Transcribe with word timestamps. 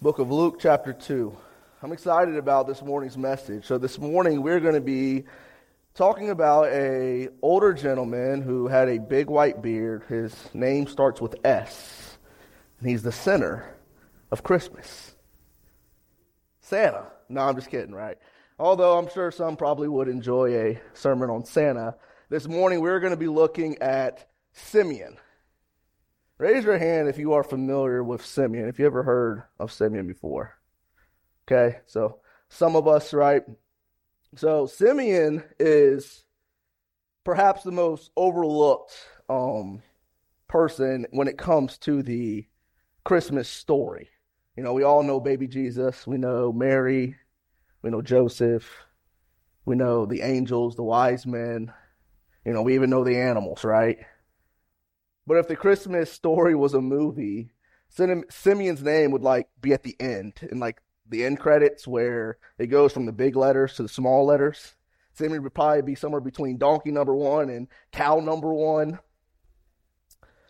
book 0.00 0.20
of 0.20 0.30
Luke, 0.30 0.58
chapter 0.60 0.92
2. 0.92 1.36
I'm 1.82 1.90
excited 1.90 2.36
about 2.36 2.68
this 2.68 2.82
morning's 2.82 3.18
message. 3.18 3.66
So, 3.66 3.78
this 3.78 3.98
morning 3.98 4.42
we're 4.42 4.60
going 4.60 4.74
to 4.74 4.80
be 4.80 5.24
talking 5.94 6.30
about 6.30 6.68
a 6.68 7.28
older 7.42 7.74
gentleman 7.74 8.40
who 8.40 8.68
had 8.68 8.88
a 8.88 8.98
big 8.98 9.28
white 9.28 9.60
beard. 9.60 10.04
His 10.08 10.36
name 10.54 10.86
starts 10.86 11.20
with 11.20 11.34
S, 11.44 12.16
and 12.78 12.88
he's 12.88 13.02
the 13.02 13.10
center 13.10 13.76
of 14.30 14.44
Christmas. 14.44 15.16
Santa. 16.60 17.06
No, 17.28 17.40
I'm 17.40 17.56
just 17.56 17.68
kidding, 17.68 17.94
right? 17.94 18.18
Although 18.56 18.98
I'm 18.98 19.08
sure 19.10 19.32
some 19.32 19.56
probably 19.56 19.88
would 19.88 20.08
enjoy 20.08 20.54
a 20.54 20.80
sermon 20.94 21.28
on 21.28 21.44
Santa. 21.44 21.96
This 22.28 22.46
morning 22.46 22.80
we're 22.80 23.00
going 23.00 23.12
to 23.12 23.16
be 23.16 23.28
looking 23.28 23.78
at 23.78 24.28
Simeon. 24.52 25.16
Raise 26.38 26.64
your 26.64 26.78
hand 26.78 27.08
if 27.08 27.18
you 27.18 27.32
are 27.32 27.42
familiar 27.42 28.04
with 28.04 28.24
Simeon, 28.24 28.68
if 28.68 28.78
you 28.78 28.86
ever 28.86 29.02
heard 29.02 29.42
of 29.58 29.72
Simeon 29.72 30.06
before. 30.06 30.56
Okay, 31.46 31.78
so 31.86 32.20
some 32.48 32.76
of 32.76 32.86
us, 32.86 33.12
right? 33.12 33.42
So 34.36 34.66
Simeon 34.66 35.42
is 35.58 36.24
perhaps 37.24 37.64
the 37.64 37.72
most 37.72 38.12
overlooked 38.16 38.92
um, 39.28 39.82
person 40.46 41.06
when 41.10 41.26
it 41.26 41.38
comes 41.38 41.76
to 41.78 42.04
the 42.04 42.46
Christmas 43.04 43.48
story. 43.48 44.08
You 44.56 44.62
know, 44.62 44.74
we 44.74 44.84
all 44.84 45.02
know 45.02 45.18
baby 45.18 45.48
Jesus, 45.48 46.06
we 46.06 46.18
know 46.18 46.52
Mary, 46.52 47.16
we 47.82 47.90
know 47.90 48.02
Joseph, 48.02 48.70
we 49.64 49.74
know 49.74 50.06
the 50.06 50.22
angels, 50.22 50.76
the 50.76 50.84
wise 50.84 51.26
men, 51.26 51.72
you 52.44 52.52
know, 52.52 52.62
we 52.62 52.74
even 52.76 52.90
know 52.90 53.02
the 53.02 53.18
animals, 53.18 53.64
right? 53.64 53.98
But 55.28 55.36
if 55.36 55.46
the 55.46 55.56
Christmas 55.56 56.10
story 56.10 56.54
was 56.54 56.72
a 56.72 56.80
movie, 56.80 57.50
Simeon's 57.90 58.82
name 58.82 59.10
would 59.10 59.20
like 59.20 59.46
be 59.60 59.74
at 59.74 59.82
the 59.82 59.94
end 60.00 60.32
in 60.50 60.58
like 60.58 60.80
the 61.06 61.22
end 61.22 61.38
credits 61.38 61.86
where 61.86 62.38
it 62.56 62.68
goes 62.68 62.94
from 62.94 63.04
the 63.04 63.12
big 63.12 63.36
letters 63.36 63.74
to 63.74 63.82
the 63.82 63.90
small 63.90 64.24
letters. 64.24 64.74
Simeon 65.12 65.42
would 65.42 65.52
probably 65.52 65.82
be 65.82 65.94
somewhere 65.94 66.22
between 66.22 66.56
donkey 66.56 66.90
number 66.90 67.14
one 67.14 67.50
and 67.50 67.68
cow 67.92 68.20
number 68.20 68.54
one. 68.54 69.00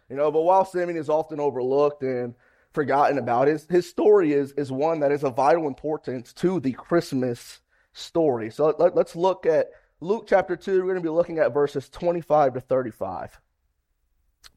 You 0.08 0.14
know, 0.14 0.30
but 0.30 0.42
while 0.42 0.64
Simeon 0.64 0.96
is 0.96 1.08
often 1.08 1.40
overlooked 1.40 2.04
and 2.04 2.36
forgotten 2.70 3.18
about, 3.18 3.48
his, 3.48 3.66
his 3.68 3.90
story 3.90 4.32
is, 4.32 4.52
is 4.52 4.70
one 4.70 5.00
that 5.00 5.10
is 5.10 5.24
of 5.24 5.34
vital 5.34 5.66
importance 5.66 6.32
to 6.34 6.60
the 6.60 6.72
Christmas 6.72 7.62
story. 7.94 8.48
So 8.48 8.72
let, 8.78 8.94
let's 8.94 9.16
look 9.16 9.44
at 9.44 9.70
Luke 10.00 10.26
chapter 10.28 10.54
2. 10.54 10.70
We're 10.70 10.82
going 10.82 10.94
to 10.94 11.00
be 11.00 11.08
looking 11.08 11.40
at 11.40 11.52
verses 11.52 11.88
25 11.88 12.54
to 12.54 12.60
35. 12.60 13.40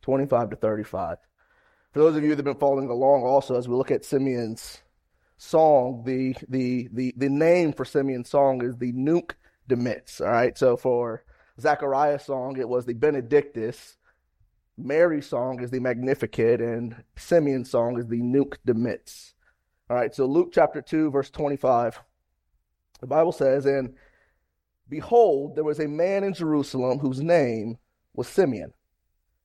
25 0.02 0.52
to 0.52 0.56
35. 0.56 1.18
For 1.94 2.00
those 2.00 2.16
of 2.16 2.24
you 2.24 2.30
that 2.30 2.38
have 2.38 2.46
been 2.46 2.56
following 2.56 2.90
along 2.90 3.24
also, 3.24 3.56
as 3.56 3.68
we 3.68 3.76
look 3.76 3.92
at 3.92 4.06
Simeon's 4.06 4.82
song, 5.38 6.04
the, 6.06 6.36
the, 6.48 6.88
the, 6.94 7.14
the 7.18 7.30
name 7.30 7.74
for 7.74 7.84
Simeon's 7.84 8.30
song 8.30 8.64
is 8.64 8.78
the 8.78 8.92
Nunc 8.94 9.36
Dimittis. 9.70 10.22
All 10.22 10.28
right. 10.28 10.58
So 10.58 10.78
for 10.78 11.24
Zachariah's 11.60 12.26
song, 12.26 12.58
it 12.58 12.70
was 12.70 12.86
the 12.86 12.94
Benedictus. 12.94 13.98
Mary's 14.78 15.28
song 15.28 15.62
is 15.62 15.70
the 15.70 15.80
Magnificat, 15.80 16.62
and 16.62 17.04
Simeon's 17.16 17.70
song 17.70 18.00
is 18.00 18.08
the 18.08 18.22
Nunc 18.22 18.58
Dimittis. 18.66 19.34
All 19.90 19.98
right. 19.98 20.16
So 20.16 20.26
Luke 20.26 20.52
chapter 20.54 20.82
2, 20.82 21.12
verse 21.12 21.30
25. 21.30 22.00
The 23.02 23.08
Bible 23.08 23.32
says, 23.32 23.66
And 23.66 23.96
behold, 24.88 25.56
there 25.56 25.64
was 25.64 25.80
a 25.80 25.88
man 25.88 26.24
in 26.24 26.34
Jerusalem 26.34 27.00
whose 27.00 27.22
name 27.22 27.78
was 28.14 28.28
Simeon. 28.28 28.74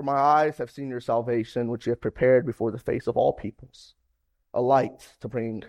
For 0.00 0.04
my 0.04 0.18
eyes 0.18 0.56
have 0.56 0.70
seen 0.70 0.88
your 0.88 1.02
salvation, 1.02 1.68
which 1.68 1.84
you 1.84 1.90
have 1.90 2.00
prepared 2.00 2.46
before 2.46 2.70
the 2.70 2.78
face 2.78 3.06
of 3.06 3.18
all 3.18 3.34
peoples, 3.34 3.96
a 4.54 4.62
light 4.62 5.12
to 5.20 5.28
bring 5.28 5.64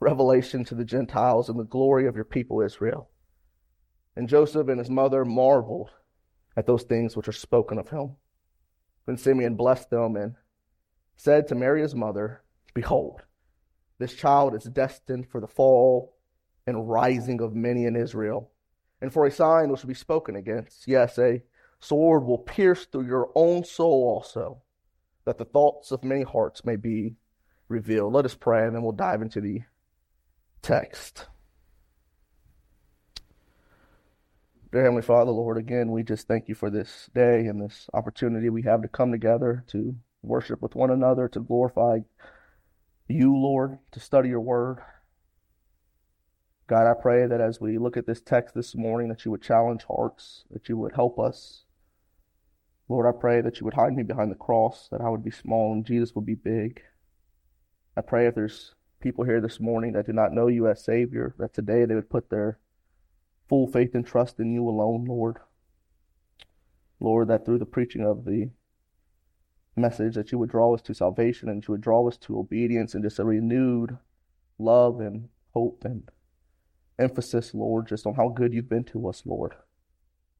revelation 0.00 0.64
to 0.64 0.74
the 0.74 0.84
Gentiles 0.84 1.48
and 1.48 1.56
the 1.56 1.62
glory 1.62 2.08
of 2.08 2.16
your 2.16 2.24
people 2.24 2.60
Israel. 2.60 3.10
And 4.16 4.28
Joseph 4.28 4.66
and 4.66 4.80
his 4.80 4.90
mother 4.90 5.24
marveled 5.24 5.92
at 6.56 6.66
those 6.66 6.82
things 6.82 7.16
which 7.16 7.28
are 7.28 7.32
spoken 7.32 7.78
of 7.78 7.90
him. 7.90 8.16
Then 9.06 9.18
Simeon 9.18 9.54
blessed 9.54 9.90
them 9.90 10.16
and 10.16 10.34
said 11.14 11.46
to 11.46 11.54
Mary 11.54 11.82
his 11.82 11.94
mother, 11.94 12.42
Behold, 12.74 13.22
this 14.00 14.14
child 14.14 14.56
is 14.56 14.64
destined 14.64 15.28
for 15.28 15.40
the 15.40 15.46
fall 15.46 16.16
and 16.66 16.90
rising 16.90 17.40
of 17.40 17.54
many 17.54 17.84
in 17.84 17.94
Israel, 17.94 18.50
and 19.00 19.12
for 19.12 19.26
a 19.26 19.30
sign 19.30 19.68
which 19.68 19.82
will 19.82 19.88
be 19.88 19.94
spoken 19.94 20.34
against. 20.34 20.88
Yes, 20.88 21.16
a 21.20 21.44
sword 21.86 22.24
will 22.24 22.38
pierce 22.38 22.86
through 22.86 23.06
your 23.06 23.30
own 23.34 23.64
soul 23.64 24.04
also, 24.08 24.62
that 25.24 25.38
the 25.38 25.44
thoughts 25.44 25.92
of 25.92 26.04
many 26.04 26.22
hearts 26.22 26.64
may 26.64 26.76
be 26.76 27.16
revealed. 27.68 28.12
Let 28.12 28.24
us 28.24 28.34
pray, 28.34 28.66
and 28.66 28.74
then 28.74 28.82
we'll 28.82 28.92
dive 28.92 29.22
into 29.22 29.40
the 29.40 29.60
text. 30.62 31.26
Dear 34.72 34.82
Heavenly 34.82 35.02
Father, 35.02 35.30
Lord, 35.30 35.58
again, 35.58 35.92
we 35.92 36.02
just 36.02 36.26
thank 36.26 36.48
you 36.48 36.54
for 36.54 36.70
this 36.70 37.08
day 37.14 37.46
and 37.46 37.62
this 37.62 37.88
opportunity 37.94 38.50
we 38.50 38.62
have 38.62 38.82
to 38.82 38.88
come 38.88 39.12
together 39.12 39.64
to 39.68 39.94
worship 40.22 40.60
with 40.60 40.74
one 40.74 40.90
another, 40.90 41.28
to 41.28 41.40
glorify 41.40 42.00
you, 43.08 43.36
Lord, 43.36 43.78
to 43.92 44.00
study 44.00 44.28
your 44.28 44.40
word. 44.40 44.78
God, 46.66 46.90
I 46.90 46.94
pray 47.00 47.26
that 47.26 47.40
as 47.40 47.60
we 47.60 47.78
look 47.78 47.96
at 47.96 48.06
this 48.06 48.20
text 48.20 48.56
this 48.56 48.74
morning, 48.74 49.08
that 49.08 49.24
you 49.24 49.30
would 49.30 49.40
challenge 49.40 49.84
hearts, 49.84 50.44
that 50.50 50.68
you 50.68 50.76
would 50.76 50.96
help 50.96 51.16
us 51.16 51.62
Lord, 52.88 53.06
I 53.06 53.18
pray 53.18 53.40
that 53.40 53.58
you 53.58 53.64
would 53.64 53.74
hide 53.74 53.94
me 53.94 54.02
behind 54.02 54.30
the 54.30 54.36
cross, 54.36 54.88
that 54.90 55.00
I 55.00 55.08
would 55.08 55.24
be 55.24 55.30
small 55.30 55.72
and 55.72 55.84
Jesus 55.84 56.14
would 56.14 56.26
be 56.26 56.34
big. 56.34 56.82
I 57.96 58.00
pray 58.00 58.26
if 58.26 58.34
there's 58.34 58.74
people 59.00 59.24
here 59.24 59.40
this 59.40 59.58
morning 59.58 59.92
that 59.92 60.06
do 60.06 60.12
not 60.12 60.32
know 60.32 60.46
you 60.46 60.68
as 60.68 60.84
Savior, 60.84 61.34
that 61.38 61.54
today 61.54 61.84
they 61.84 61.94
would 61.94 62.10
put 62.10 62.30
their 62.30 62.58
full 63.48 63.66
faith 63.66 63.94
and 63.94 64.06
trust 64.06 64.38
in 64.38 64.52
you 64.52 64.68
alone, 64.68 65.04
Lord. 65.04 65.38
Lord, 67.00 67.28
that 67.28 67.44
through 67.44 67.58
the 67.58 67.66
preaching 67.66 68.04
of 68.04 68.24
the 68.24 68.50
message 69.74 70.14
that 70.14 70.32
you 70.32 70.38
would 70.38 70.50
draw 70.50 70.74
us 70.74 70.82
to 70.82 70.94
salvation 70.94 71.48
and 71.48 71.62
you 71.66 71.72
would 71.72 71.80
draw 71.80 72.06
us 72.08 72.16
to 72.16 72.38
obedience 72.38 72.94
and 72.94 73.04
just 73.04 73.18
a 73.18 73.24
renewed 73.24 73.98
love 74.58 75.00
and 75.00 75.28
hope 75.52 75.82
and 75.84 76.10
emphasis, 76.98 77.52
Lord, 77.52 77.88
just 77.88 78.06
on 78.06 78.14
how 78.14 78.28
good 78.28 78.54
you've 78.54 78.68
been 78.68 78.84
to 78.84 79.08
us, 79.08 79.22
Lord. 79.26 79.54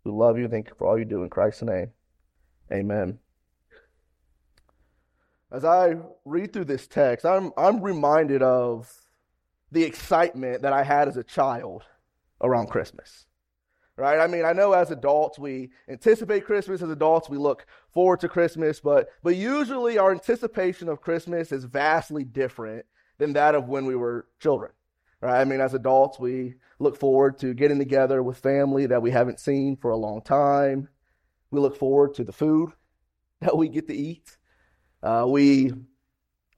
We 0.05 0.13
love 0.13 0.39
you. 0.39 0.49
Thank 0.49 0.69
you 0.69 0.75
for 0.79 0.87
all 0.87 0.99
you 0.99 1.05
do 1.05 1.23
in 1.23 1.29
Christ's 1.29 1.63
name. 1.63 1.91
Amen. 2.73 3.19
As 5.53 5.65
I 5.65 5.97
read 6.25 6.53
through 6.53 6.65
this 6.65 6.87
text, 6.87 7.25
I'm, 7.25 7.53
I'm 7.57 7.81
reminded 7.81 8.43
of 8.43 8.93
the 9.71 9.85
excitement 9.85 10.63
that 10.63 10.73
I 10.73 10.83
had 10.83 11.09
as 11.09 11.17
a 11.17 11.25
child 11.25 11.85
around 12.41 12.69
Christmas. 12.69 13.27
Right? 13.97 14.19
I 14.19 14.27
mean, 14.27 14.45
I 14.45 14.53
know 14.53 14.73
as 14.73 14.91
adults 14.91 15.39
we 15.39 15.71
anticipate 15.89 16.45
Christmas, 16.45 16.83
as 16.83 16.91
adults 16.91 17.31
we 17.31 17.39
look 17.39 17.65
forward 17.89 18.21
to 18.21 18.29
Christmas, 18.29 18.79
but, 18.79 19.09
but 19.23 19.37
usually 19.37 19.97
our 19.97 20.11
anticipation 20.11 20.89
of 20.89 21.01
Christmas 21.01 21.51
is 21.51 21.65
vastly 21.65 22.23
different 22.23 22.85
than 23.17 23.33
that 23.33 23.55
of 23.55 23.69
when 23.69 23.87
we 23.87 23.97
were 23.97 24.27
children. 24.39 24.73
Right? 25.23 25.41
I 25.41 25.45
mean, 25.45 25.63
as 25.63 25.73
adults, 25.73 26.19
we 26.19 26.57
look 26.79 26.99
forward 26.99 27.39
to 27.39 27.55
getting 27.55 27.79
together 27.79 28.23
with 28.23 28.37
family 28.37 28.85
that 28.87 29.01
we 29.01 29.13
haven't 29.13 29.41
seen 29.41 29.77
for 29.77 29.91
a 29.91 29.97
long 29.97 30.21
time. 30.21 30.89
We 31.51 31.61
look 31.61 31.77
forward 31.77 32.15
to 32.15 32.25
the 32.25 32.33
food 32.33 32.73
that 33.41 33.57
we 33.57 33.69
get 33.69 33.87
to 33.89 33.95
eat. 33.95 34.37
Uh, 35.03 35.27
we 35.29 35.73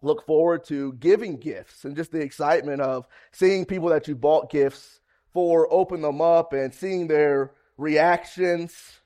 look 0.00 0.24
forward 0.26 0.64
to 0.64 0.92
giving 0.94 1.36
gifts 1.36 1.84
and 1.84 1.96
just 1.96 2.12
the 2.12 2.20
excitement 2.20 2.80
of 2.80 3.06
seeing 3.32 3.64
people 3.64 3.88
that 3.88 4.06
you 4.06 4.14
bought 4.14 4.50
gifts 4.50 5.00
for 5.32 5.72
open 5.72 6.00
them 6.00 6.20
up 6.20 6.52
and 6.52 6.72
seeing 6.72 7.08
their 7.08 7.52
reactions. 7.76 9.00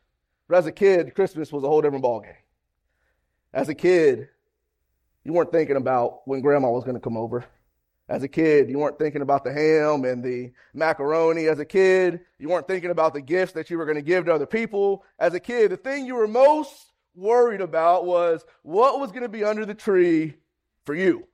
But 0.48 0.58
as 0.58 0.66
a 0.66 0.72
kid, 0.72 1.14
Christmas 1.14 1.50
was 1.50 1.64
a 1.64 1.68
whole 1.68 1.80
different 1.80 2.04
ballgame. 2.04 2.34
As 3.52 3.68
a 3.68 3.74
kid, 3.74 4.28
you 5.24 5.32
weren't 5.32 5.52
thinking 5.52 5.76
about 5.76 6.26
when 6.26 6.40
grandma 6.40 6.70
was 6.70 6.84
going 6.84 6.96
to 6.96 7.00
come 7.00 7.16
over. 7.16 7.44
As 8.08 8.22
a 8.22 8.28
kid, 8.28 8.68
you 8.68 8.78
weren't 8.78 8.98
thinking 8.98 9.22
about 9.22 9.44
the 9.44 9.52
ham 9.52 10.04
and 10.04 10.22
the 10.22 10.52
macaroni. 10.74 11.46
As 11.46 11.60
a 11.60 11.64
kid, 11.64 12.20
you 12.38 12.48
weren't 12.48 12.66
thinking 12.66 12.90
about 12.90 13.14
the 13.14 13.20
gifts 13.20 13.52
that 13.52 13.70
you 13.70 13.78
were 13.78 13.84
going 13.84 13.96
to 13.96 14.02
give 14.02 14.24
to 14.26 14.34
other 14.34 14.46
people. 14.46 15.04
As 15.18 15.34
a 15.34 15.40
kid, 15.40 15.70
the 15.70 15.76
thing 15.76 16.04
you 16.04 16.16
were 16.16 16.28
most 16.28 16.92
worried 17.14 17.60
about 17.60 18.04
was 18.04 18.44
what 18.62 18.98
was 18.98 19.10
going 19.10 19.22
to 19.22 19.28
be 19.28 19.44
under 19.44 19.64
the 19.64 19.74
tree 19.74 20.34
for 20.84 20.94
you. 20.94 21.26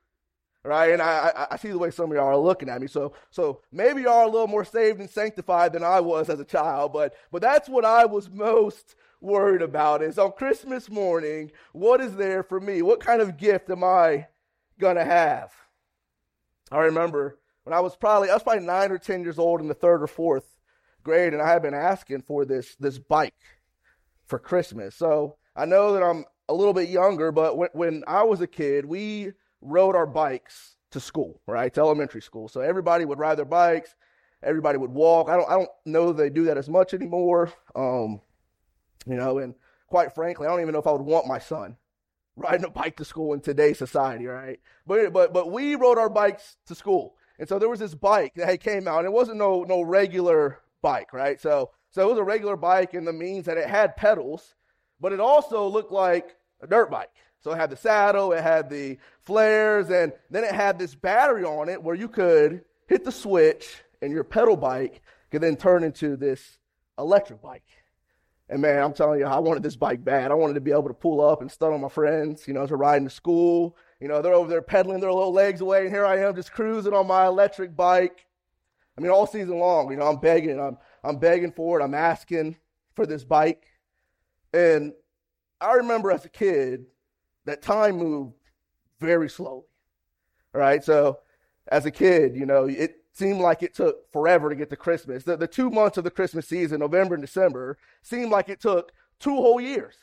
right? 0.65 0.93
And 0.93 1.01
I, 1.01 1.47
I, 1.51 1.57
see 1.57 1.71
the 1.71 1.79
way 1.79 1.91
some 1.91 2.11
of 2.11 2.17
y'all 2.17 2.27
are 2.27 2.37
looking 2.37 2.69
at 2.69 2.81
me. 2.81 2.87
So, 2.87 3.15
so 3.31 3.63
maybe 3.73 4.03
y'all 4.03 4.19
are 4.19 4.25
a 4.25 4.31
little 4.31 4.49
more 4.49 4.65
saved 4.65 5.01
and 5.01 5.09
sanctified 5.09 5.73
than 5.73 5.83
I 5.83 6.01
was 6.01 6.29
as 6.29 6.41
a 6.41 6.45
child, 6.45 6.93
but, 6.93 7.15
but 7.33 7.41
that's 7.41 7.69
what 7.69 7.85
I 7.85 8.05
was 8.05 8.29
most 8.29 8.95
worried 9.21 9.63
about 9.63 10.03
is 10.03 10.19
on 10.19 10.33
Christmas 10.33 10.91
morning, 10.91 11.51
what 11.73 12.01
is 12.01 12.17
there 12.17 12.43
for 12.43 12.61
me? 12.61 12.83
What 12.83 13.01
kind 13.01 13.21
of 13.21 13.37
gift 13.37 13.71
am 13.71 13.83
I 13.83 14.29
going 14.79 14.97
to 14.97 15.05
have? 15.05 15.53
I 16.71 16.79
remember 16.79 17.39
when 17.65 17.75
I 17.75 17.81
was 17.81 17.97
probably, 17.97 18.31
I 18.31 18.35
was 18.35 18.43
probably 18.43 18.65
nine 18.65 18.91
or 18.91 18.99
10 18.99 19.23
years 19.23 19.39
old 19.39 19.61
in 19.61 19.69
the 19.69 19.75
third 19.75 20.03
or 20.03 20.07
fourth 20.07 20.59
grade, 21.03 21.33
and 21.33 21.43
I 21.43 21.49
had 21.49 21.63
been 21.63 21.75
asking 21.75 22.23
for 22.23 22.45
this, 22.45 22.75
this 22.77 22.99
bike 22.99 23.35
for 24.27 24.39
Christmas. 24.39 24.95
So 24.95 25.37
I 25.57 25.65
know 25.65 25.93
that 25.93 26.03
I'm 26.03 26.25
a 26.49 26.55
little 26.55 26.75
bit 26.75 26.89
younger, 26.89 27.33
but 27.33 27.57
when, 27.57 27.69
when 27.73 28.05
I 28.07 28.23
was 28.23 28.41
a 28.41 28.47
kid, 28.47 28.85
we 28.85 29.33
rode 29.61 29.97
our 29.97 30.07
bikes 30.07 30.77
to 30.91 31.01
school, 31.01 31.41
right? 31.47 31.73
To 31.75 31.81
elementary 31.81 32.23
school. 32.23 32.49
So 32.49 32.61
everybody 32.61 33.05
would 33.05 33.19
ride 33.19 33.37
their 33.37 33.45
bikes. 33.45 33.95
Everybody 34.43 34.79
would 34.79 34.91
walk. 34.91 35.29
I 35.29 35.37
don't, 35.37 35.49
I 35.51 35.55
don't 35.55 35.71
know 35.85 36.13
they 36.13 36.31
do 36.31 36.45
that 36.45 36.57
as 36.57 36.69
much 36.69 36.95
anymore. 36.95 37.53
Um, 37.75 38.21
you 39.07 39.17
know, 39.17 39.39
and 39.39 39.55
quite 39.89 40.15
frankly, 40.15 40.47
I 40.47 40.51
don't 40.51 40.61
even 40.61 40.73
know 40.73 40.79
if 40.79 40.87
I 40.87 40.93
would 40.93 41.03
want 41.03 41.27
my 41.27 41.39
son 41.39 41.77
riding 42.39 42.65
a 42.65 42.71
bike 42.71 42.97
to 42.97 43.05
school 43.05 43.35
in 43.35 43.41
today's 43.41 43.79
society, 43.79 44.27
right? 44.27 44.61
But, 44.87 45.13
but, 45.13 45.33
but 45.33 45.51
we 45.51 45.75
rode 45.75 45.99
our 45.99 46.09
bikes 46.09 46.57
to 46.67 46.75
school. 46.75 47.17
And 47.39 47.49
so 47.49 47.59
there 47.59 47.69
was 47.69 47.81
this 47.81 47.95
bike 47.95 48.35
that 48.37 48.61
came 48.61 48.89
out, 48.89 48.99
and 48.99 49.07
it 49.07 49.13
wasn't 49.13 49.39
no, 49.39 49.65
no 49.65 49.83
regular 49.83 50.61
bike, 50.83 51.13
right? 51.13 51.41
So, 51.41 51.71
so 51.91 52.03
it 52.03 52.11
was 52.11 52.19
a 52.19 52.25
regular 52.25 52.57
bike 52.57 52.95
in 52.95 53.05
the 53.05 53.13
means 53.13 53.47
that 53.47 53.59
it 53.59 53.69
had 53.69 53.97
pedals, 53.97 54.55
but 55.01 55.13
it 55.13 55.21
also 55.21 55.67
looked 55.67 55.93
like 55.93 56.37
a 56.61 56.67
dirt 56.67 56.91
bike. 56.91 57.11
So 57.41 57.53
it 57.53 57.57
had 57.57 57.71
the 57.71 57.77
saddle, 57.77 58.33
it 58.33 58.43
had 58.43 58.69
the 58.69 58.99
flares, 59.23 59.91
and 59.91 60.13
then 60.31 60.45
it 60.45 60.53
had 60.53 60.79
this 60.79 60.95
battery 60.95 61.45
on 61.45 61.69
it 61.69 61.83
where 61.83 61.95
you 61.95 62.09
could 62.09 62.65
hit 62.87 63.05
the 63.05 63.13
switch 63.13 63.83
and 64.03 64.13
your 64.13 64.25
pedal 64.25 64.57
bike 64.57 65.03
could 65.31 65.43
then 65.43 65.57
turn 65.57 65.85
into 65.85 66.17
this 66.17 66.59
electric 66.99 67.41
bike. 67.41 67.63
And 68.51 68.63
man, 68.63 68.83
I'm 68.83 68.95
telling 68.95 69.21
you, 69.21 69.27
I 69.27 69.39
wanted 69.39 69.63
this 69.63 69.77
bike 69.77 70.03
bad. 70.03 70.31
I 70.31 70.35
wanted 70.35 70.55
to 70.55 70.61
be 70.61 70.71
able 70.71 70.89
to 70.89 70.95
pull 70.95 71.21
up 71.21 71.43
and 71.43 71.51
stun 71.51 71.73
on 71.73 71.81
my 71.83 71.89
friends, 71.89 72.49
you 72.49 72.55
know, 72.55 72.63
as 72.63 72.71
we're 72.71 72.79
riding 72.79 73.07
to 73.07 73.15
school. 73.15 73.77
You 74.01 74.09
know, 74.09 74.23
they're 74.23 74.33
over 74.33 74.49
there 74.49 74.63
pedaling 74.63 75.01
their 75.01 75.13
little 75.13 75.33
legs 75.33 75.61
away, 75.61 75.83
and 75.83 75.91
here 75.91 76.07
I 76.07 76.19
am 76.19 76.35
just 76.35 76.53
cruising 76.53 76.95
on 76.95 77.07
my 77.07 77.27
electric 77.27 77.77
bike. 77.77 78.27
I 78.97 79.01
mean, 79.01 79.11
all 79.11 79.27
season 79.27 79.59
long, 79.59 79.91
you 79.91 79.97
know, 79.97 80.07
I'm 80.07 80.19
begging, 80.19 80.59
I'm, 80.59 80.79
I'm 81.05 81.19
begging 81.19 81.53
for 81.53 81.79
it, 81.79 81.85
I'm 81.85 81.95
asking 81.95 82.57
for 82.95 83.07
this 83.07 83.25
bike. 83.25 83.67
And 84.53 84.93
I 85.61 85.75
remember 85.75 86.11
as 86.11 86.25
a 86.25 86.29
kid, 86.29 86.87
that 87.45 87.63
time 87.63 87.97
moved 87.97 88.35
very 89.01 89.29
slowly. 89.29 89.67
All 90.55 90.61
right. 90.61 90.83
So 90.83 91.21
as 91.69 91.87
a 91.87 91.91
kid, 91.91 92.37
you 92.37 92.47
know, 92.47 92.65
it 92.65 92.97
seemed 93.19 93.41
like 93.41 93.63
it 93.63 93.75
took 93.75 94.11
forever 94.13 94.49
to 94.49 94.57
get 94.57 94.71
to 94.71 94.77
Christmas. 94.77 95.25
The, 95.25 95.37
the 95.37 95.47
two 95.47 95.71
months 95.71 95.99
of 95.99 96.05
the 96.05 96.11
Christmas 96.11 96.47
season, 96.47 96.81
November 96.81 97.15
and 97.15 97.23
December, 97.23 97.77
seemed 98.03 98.31
like 98.31 98.49
it 98.49 98.61
took 98.61 98.93
two 99.19 99.35
whole 99.35 99.61
years. 99.61 99.97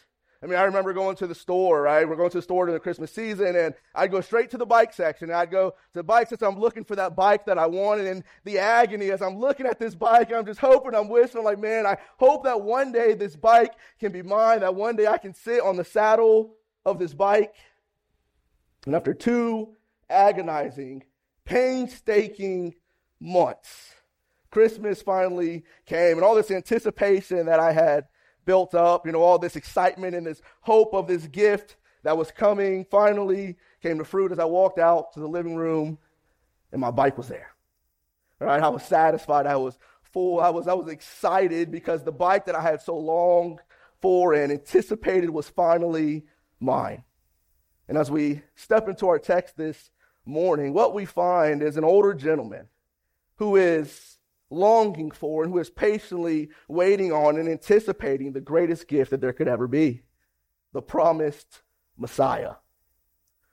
I 0.44 0.48
mean, 0.48 0.60
I 0.60 0.64
remember 0.64 0.94
going 0.94 1.16
to 1.16 1.28
the 1.28 1.34
store, 1.34 1.82
right? 1.82 2.08
We're 2.08 2.18
going 2.18 2.30
to 2.30 2.38
the 2.38 2.44
store 2.44 2.66
during 2.66 2.76
the 2.76 2.80
Christmas 2.80 3.12
season, 3.12 3.56
and 3.56 3.74
I'd 3.96 4.12
go 4.12 4.22
straight 4.22 4.52
to 4.52 4.58
the 4.58 4.66
bike 4.66 4.94
section. 4.94 5.32
I'd 5.32 5.50
go 5.50 5.72
to 5.72 5.76
the 5.94 6.04
bike 6.04 6.30
since 6.30 6.44
I'm 6.44 6.60
looking 6.60 6.84
for 6.84 6.96
that 6.98 7.16
bike 7.16 7.46
that 7.46 7.58
I 7.58 7.66
wanted, 7.66 8.06
and 8.06 8.24
the 8.44 8.60
agony 8.60 9.10
as 9.10 9.24
I'm 9.24 9.40
looking 9.40 9.66
at 9.66 9.80
this 9.80 9.96
bike, 9.96 10.32
I'm 10.32 10.46
just 10.46 10.60
hoping, 10.60 10.94
I'm 10.94 11.10
wishing, 11.10 11.40
I'm 11.40 11.46
like, 11.46 11.60
man, 11.60 11.88
I 11.88 11.98
hope 12.18 12.44
that 12.44 12.62
one 12.62 12.92
day 12.92 13.16
this 13.16 13.36
bike 13.36 13.72
can 14.00 14.12
be 14.12 14.22
mine, 14.22 14.60
that 14.60 14.76
one 14.76 14.96
day 14.96 15.08
I 15.08 15.18
can 15.18 15.34
sit 15.34 15.62
on 15.62 15.78
the 15.78 15.86
saddle 15.86 16.58
of 16.86 17.00
this 17.00 17.14
bike. 17.14 17.56
And 18.86 18.94
after 18.94 19.16
two 19.16 19.70
agonizing, 20.10 21.06
painstaking 21.46 22.76
months, 23.26 23.96
Christmas 24.52 25.02
finally 25.02 25.64
came, 25.86 26.18
and 26.18 26.24
all 26.24 26.36
this 26.36 26.52
anticipation 26.52 27.46
that 27.48 27.60
I 27.60 27.74
had 27.74 28.06
built 28.46 28.74
up, 28.76 29.06
you 29.06 29.12
know, 29.12 29.22
all 29.22 29.40
this 29.40 29.56
excitement 29.56 30.16
and 30.16 30.26
this 30.26 30.42
hope 30.62 30.94
of 30.94 31.08
this 31.08 31.28
gift 31.28 31.76
that 32.04 32.18
was 32.18 32.32
coming 32.32 32.86
finally 32.86 33.58
came 33.82 33.98
to 33.98 34.06
fruit 34.06 34.32
as 34.32 34.40
I 34.40 34.46
walked 34.46 34.80
out 34.80 35.12
to 35.14 35.20
the 35.20 35.28
living 35.28 35.56
room 35.56 35.98
and 36.72 36.80
my 36.80 36.92
bike 36.92 37.18
was 37.18 37.28
there. 37.28 37.50
All 38.40 38.48
right, 38.48 38.62
I 38.62 38.70
was 38.70 38.84
satisfied. 38.84 39.48
I 39.48 39.56
was 39.56 39.78
full. 40.04 40.40
I 40.40 40.50
was 40.50 40.68
I 40.68 40.74
was 40.74 40.88
excited 40.88 41.72
because 41.72 42.04
the 42.04 42.12
bike 42.12 42.46
that 42.46 42.56
I 42.56 42.62
had 42.62 42.82
so 42.82 42.98
long 42.98 43.60
for 44.02 44.34
and 44.34 44.52
anticipated 44.52 45.30
was 45.30 45.50
finally 45.50 46.26
mine. 46.60 47.04
And 47.88 47.98
as 47.98 48.12
we 48.12 48.42
step 48.56 48.88
into 48.88 49.08
our 49.08 49.20
text 49.20 49.58
this 49.58 49.90
morning, 50.26 50.74
what 50.74 50.94
we 50.94 51.06
find 51.06 51.64
is 51.64 51.78
an 51.78 51.84
older 51.84 52.14
gentleman 52.14 52.68
who 53.38 53.56
is 53.56 54.18
longing 54.50 55.12
for 55.12 55.44
and 55.44 55.52
who 55.52 55.60
is 55.60 55.70
patiently 55.70 56.50
waiting 56.68 57.12
on 57.12 57.38
and 57.38 57.50
anticipating 57.50 58.32
the 58.32 58.42
greatest 58.42 58.88
gift 58.88 59.12
that 59.12 59.22
there 59.22 59.34
could 59.34 59.48
ever 59.48 59.68
be 59.68 60.04
the 60.74 60.82
promised 60.82 61.62
Messiah. 61.98 62.56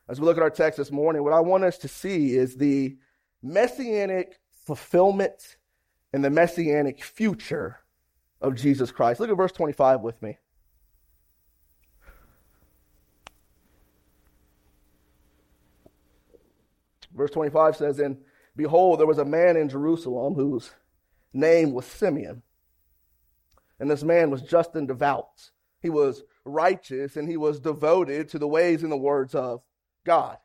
As 0.08 0.20
we 0.20 0.26
look 0.26 0.36
at 0.36 0.42
our 0.42 0.50
text 0.50 0.76
this 0.76 0.90
morning, 0.90 1.22
what 1.22 1.32
I 1.32 1.40
want 1.40 1.64
us 1.64 1.78
to 1.78 1.88
see 1.88 2.34
is 2.34 2.56
the 2.56 2.98
messianic 3.42 4.40
fulfillment 4.66 5.56
and 6.12 6.24
the 6.24 6.30
messianic 6.30 7.02
future 7.02 7.78
of 8.40 8.56
Jesus 8.56 8.90
Christ. 8.90 9.20
Look 9.20 9.30
at 9.30 9.36
verse 9.36 9.52
25 9.52 10.00
with 10.00 10.20
me. 10.20 10.38
Verse 17.14 17.30
25 17.30 17.76
says, 17.76 17.98
And 17.98 18.18
behold, 18.56 18.98
there 18.98 19.06
was 19.06 19.18
a 19.18 19.24
man 19.24 19.56
in 19.56 19.68
Jerusalem 19.68 20.34
whose 20.34 20.70
name 21.32 21.72
was 21.72 21.86
Simeon. 21.86 22.42
And 23.78 23.90
this 23.90 24.02
man 24.02 24.30
was 24.30 24.42
just 24.42 24.74
and 24.74 24.86
devout. 24.86 25.50
He 25.80 25.90
was 25.90 26.22
righteous 26.44 27.16
and 27.16 27.28
he 27.28 27.36
was 27.36 27.60
devoted 27.60 28.28
to 28.28 28.38
the 28.38 28.48
ways 28.48 28.82
and 28.82 28.92
the 28.92 28.96
words 28.96 29.34
of 29.34 29.62
God. 30.04 30.38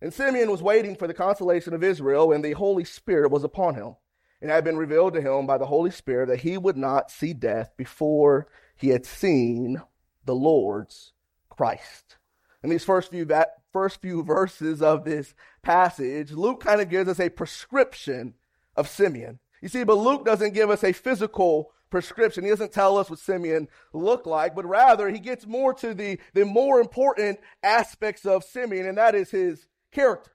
And 0.00 0.12
Simeon 0.12 0.50
was 0.50 0.62
waiting 0.62 0.96
for 0.96 1.06
the 1.06 1.14
consolation 1.14 1.74
of 1.74 1.84
Israel, 1.84 2.32
and 2.32 2.44
the 2.44 2.52
Holy 2.52 2.82
Spirit 2.82 3.30
was 3.30 3.44
upon 3.44 3.76
him. 3.76 3.94
And 4.40 4.50
it 4.50 4.54
had 4.54 4.64
been 4.64 4.76
revealed 4.76 5.14
to 5.14 5.20
him 5.20 5.46
by 5.46 5.58
the 5.58 5.66
Holy 5.66 5.92
Spirit 5.92 6.26
that 6.26 6.40
he 6.40 6.58
would 6.58 6.76
not 6.76 7.12
see 7.12 7.32
death 7.32 7.70
before 7.76 8.48
he 8.74 8.88
had 8.88 9.06
seen 9.06 9.80
the 10.24 10.34
Lord's 10.34 11.12
Christ. 11.48 12.16
In 12.64 12.70
these 12.70 12.84
first 12.84 13.12
few 13.12 13.28
first 13.72 14.02
few 14.02 14.24
verses 14.24 14.82
of 14.82 15.04
this 15.04 15.34
passage, 15.62 16.32
Luke 16.32 16.60
kind 16.60 16.80
of 16.80 16.88
gives 16.88 17.08
us 17.08 17.20
a 17.20 17.28
prescription 17.28 18.34
of 18.76 18.88
Simeon. 18.88 19.38
You 19.60 19.68
see, 19.68 19.84
but 19.84 19.94
Luke 19.94 20.24
doesn't 20.24 20.54
give 20.54 20.70
us 20.70 20.82
a 20.82 20.92
physical 20.92 21.72
prescription. 21.90 22.44
He 22.44 22.50
doesn't 22.50 22.72
tell 22.72 22.98
us 22.98 23.08
what 23.08 23.20
Simeon 23.20 23.68
looked 23.92 24.26
like, 24.26 24.54
but 24.56 24.64
rather 24.64 25.08
he 25.08 25.20
gets 25.20 25.46
more 25.46 25.72
to 25.74 25.94
the, 25.94 26.18
the 26.34 26.44
more 26.44 26.80
important 26.80 27.38
aspects 27.62 28.26
of 28.26 28.42
Simeon, 28.42 28.86
and 28.86 28.98
that 28.98 29.14
is 29.14 29.30
his 29.30 29.68
character. 29.92 30.32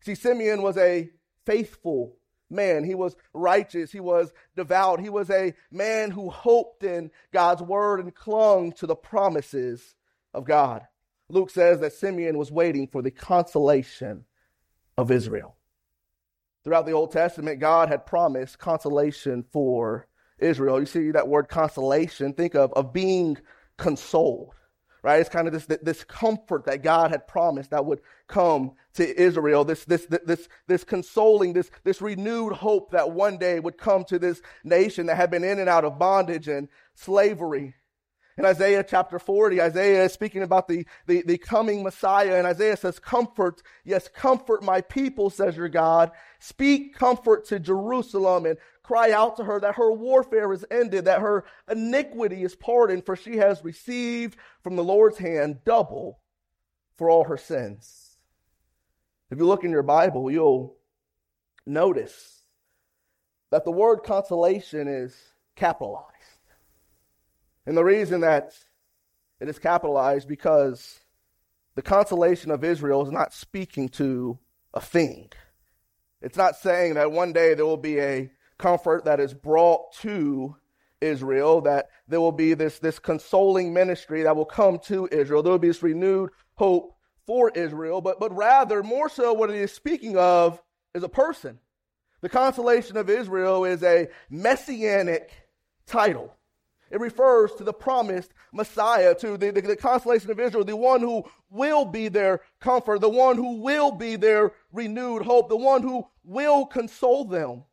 See, 0.00 0.14
Simeon 0.14 0.62
was 0.62 0.76
a 0.76 1.10
faithful 1.46 2.16
man. 2.50 2.84
He 2.84 2.94
was 2.94 3.14
righteous. 3.32 3.92
He 3.92 4.00
was 4.00 4.32
devout. 4.56 5.00
He 5.00 5.10
was 5.10 5.30
a 5.30 5.54
man 5.70 6.10
who 6.10 6.30
hoped 6.30 6.82
in 6.82 7.10
God's 7.32 7.62
word 7.62 8.00
and 8.00 8.14
clung 8.14 8.72
to 8.72 8.86
the 8.86 8.96
promises 8.96 9.94
of 10.34 10.44
God. 10.44 10.82
Luke 11.28 11.50
says 11.50 11.80
that 11.80 11.92
Simeon 11.92 12.38
was 12.38 12.50
waiting 12.50 12.88
for 12.88 13.02
the 13.02 13.10
consolation 13.10 14.24
of 14.98 15.10
Israel. 15.12 15.56
Throughout 16.64 16.84
the 16.84 16.92
Old 16.92 17.12
Testament, 17.12 17.60
God 17.60 17.88
had 17.88 18.04
promised 18.04 18.58
consolation 18.58 19.44
for 19.52 20.08
Israel. 20.38 20.80
You 20.80 20.86
see 20.86 21.12
that 21.12 21.28
word 21.28 21.48
consolation, 21.48 22.34
think 22.34 22.54
of, 22.54 22.72
of 22.72 22.92
being 22.92 23.38
consoled, 23.78 24.54
right? 25.02 25.20
It's 25.20 25.30
kind 25.30 25.46
of 25.46 25.54
this, 25.54 25.66
this 25.80 26.02
comfort 26.02 26.66
that 26.66 26.82
God 26.82 27.12
had 27.12 27.28
promised 27.28 27.70
that 27.70 27.86
would 27.86 28.00
come 28.26 28.72
to 28.94 29.20
Israel, 29.20 29.64
this, 29.64 29.84
this, 29.84 30.06
this, 30.06 30.48
this 30.66 30.82
consoling, 30.82 31.52
this, 31.52 31.70
this 31.84 32.02
renewed 32.02 32.52
hope 32.52 32.90
that 32.90 33.12
one 33.12 33.38
day 33.38 33.60
would 33.60 33.78
come 33.78 34.04
to 34.04 34.18
this 34.18 34.42
nation 34.64 35.06
that 35.06 35.16
had 35.16 35.30
been 35.30 35.44
in 35.44 35.60
and 35.60 35.68
out 35.68 35.84
of 35.84 35.98
bondage 35.98 36.48
and 36.48 36.68
slavery 36.94 37.76
in 38.38 38.44
Isaiah 38.44 38.84
chapter 38.88 39.18
40, 39.18 39.60
Isaiah 39.60 40.04
is 40.04 40.12
speaking 40.12 40.42
about 40.42 40.68
the, 40.68 40.86
the, 41.06 41.22
the 41.22 41.38
coming 41.38 41.82
Messiah, 41.82 42.36
and 42.36 42.46
Isaiah 42.46 42.76
says, 42.76 43.00
Comfort, 43.00 43.62
yes, 43.84 44.06
comfort 44.06 44.62
my 44.62 44.80
people, 44.80 45.28
says 45.28 45.56
your 45.56 45.68
God. 45.68 46.12
Speak 46.38 46.94
comfort 46.94 47.46
to 47.46 47.58
Jerusalem 47.58 48.46
and 48.46 48.56
cry 48.84 49.10
out 49.10 49.36
to 49.38 49.44
her 49.44 49.58
that 49.58 49.74
her 49.74 49.92
warfare 49.92 50.52
is 50.52 50.64
ended, 50.70 51.06
that 51.06 51.20
her 51.20 51.44
iniquity 51.68 52.44
is 52.44 52.54
pardoned, 52.54 53.04
for 53.04 53.16
she 53.16 53.38
has 53.38 53.64
received 53.64 54.36
from 54.62 54.76
the 54.76 54.84
Lord's 54.84 55.18
hand 55.18 55.58
double 55.64 56.20
for 56.96 57.10
all 57.10 57.24
her 57.24 57.36
sins. 57.36 58.18
If 59.32 59.38
you 59.38 59.46
look 59.46 59.64
in 59.64 59.72
your 59.72 59.82
Bible, 59.82 60.30
you'll 60.30 60.76
notice 61.66 62.44
that 63.50 63.64
the 63.64 63.72
word 63.72 64.04
consolation 64.04 64.86
is 64.86 65.16
capitalized. 65.56 66.17
And 67.68 67.76
the 67.76 67.84
reason 67.84 68.22
that 68.22 68.54
it 69.40 69.46
is 69.46 69.58
capitalized 69.58 70.26
because 70.26 71.00
the 71.74 71.82
consolation 71.82 72.50
of 72.50 72.64
Israel 72.64 73.04
is 73.04 73.12
not 73.12 73.34
speaking 73.34 73.90
to 73.90 74.38
a 74.72 74.80
thing. 74.80 75.28
It's 76.22 76.38
not 76.38 76.56
saying 76.56 76.94
that 76.94 77.12
one 77.12 77.34
day 77.34 77.52
there 77.52 77.66
will 77.66 77.76
be 77.76 78.00
a 78.00 78.30
comfort 78.56 79.04
that 79.04 79.20
is 79.20 79.34
brought 79.34 79.92
to 79.96 80.56
Israel, 81.02 81.60
that 81.60 81.90
there 82.08 82.22
will 82.22 82.32
be 82.32 82.54
this, 82.54 82.78
this 82.78 82.98
consoling 82.98 83.74
ministry 83.74 84.22
that 84.22 84.34
will 84.34 84.46
come 84.46 84.78
to 84.86 85.06
Israel. 85.12 85.42
There 85.42 85.52
will 85.52 85.58
be 85.58 85.68
this 85.68 85.82
renewed 85.82 86.30
hope 86.54 86.96
for 87.26 87.50
Israel, 87.50 88.00
but, 88.00 88.18
but 88.18 88.34
rather, 88.34 88.82
more 88.82 89.10
so, 89.10 89.34
what 89.34 89.50
it 89.50 89.56
is 89.56 89.74
speaking 89.74 90.16
of 90.16 90.58
is 90.94 91.02
a 91.02 91.08
person. 91.10 91.58
The 92.22 92.30
consolation 92.30 92.96
of 92.96 93.10
Israel 93.10 93.66
is 93.66 93.82
a 93.82 94.08
messianic 94.30 95.32
title. 95.86 96.34
It 96.90 97.00
refers 97.00 97.52
to 97.54 97.64
the 97.64 97.72
promised 97.72 98.32
Messiah, 98.52 99.14
to 99.16 99.36
the, 99.36 99.50
the, 99.50 99.60
the, 99.60 99.76
consolation 99.76 100.30
of 100.30 100.40
Israel, 100.40 100.64
the 100.64 100.76
one 100.76 101.00
who 101.00 101.24
will 101.50 101.84
be 101.84 102.08
their 102.08 102.40
comfort, 102.60 103.00
the 103.00 103.08
one 103.08 103.36
who 103.36 103.60
will 103.60 103.90
be 103.90 104.16
their 104.16 104.52
renewed 104.72 105.22
hope, 105.22 105.48
the 105.48 105.56
one 105.56 105.82
who 105.82 106.06
will 106.24 106.64
console 106.64 107.24
them. 107.24 107.64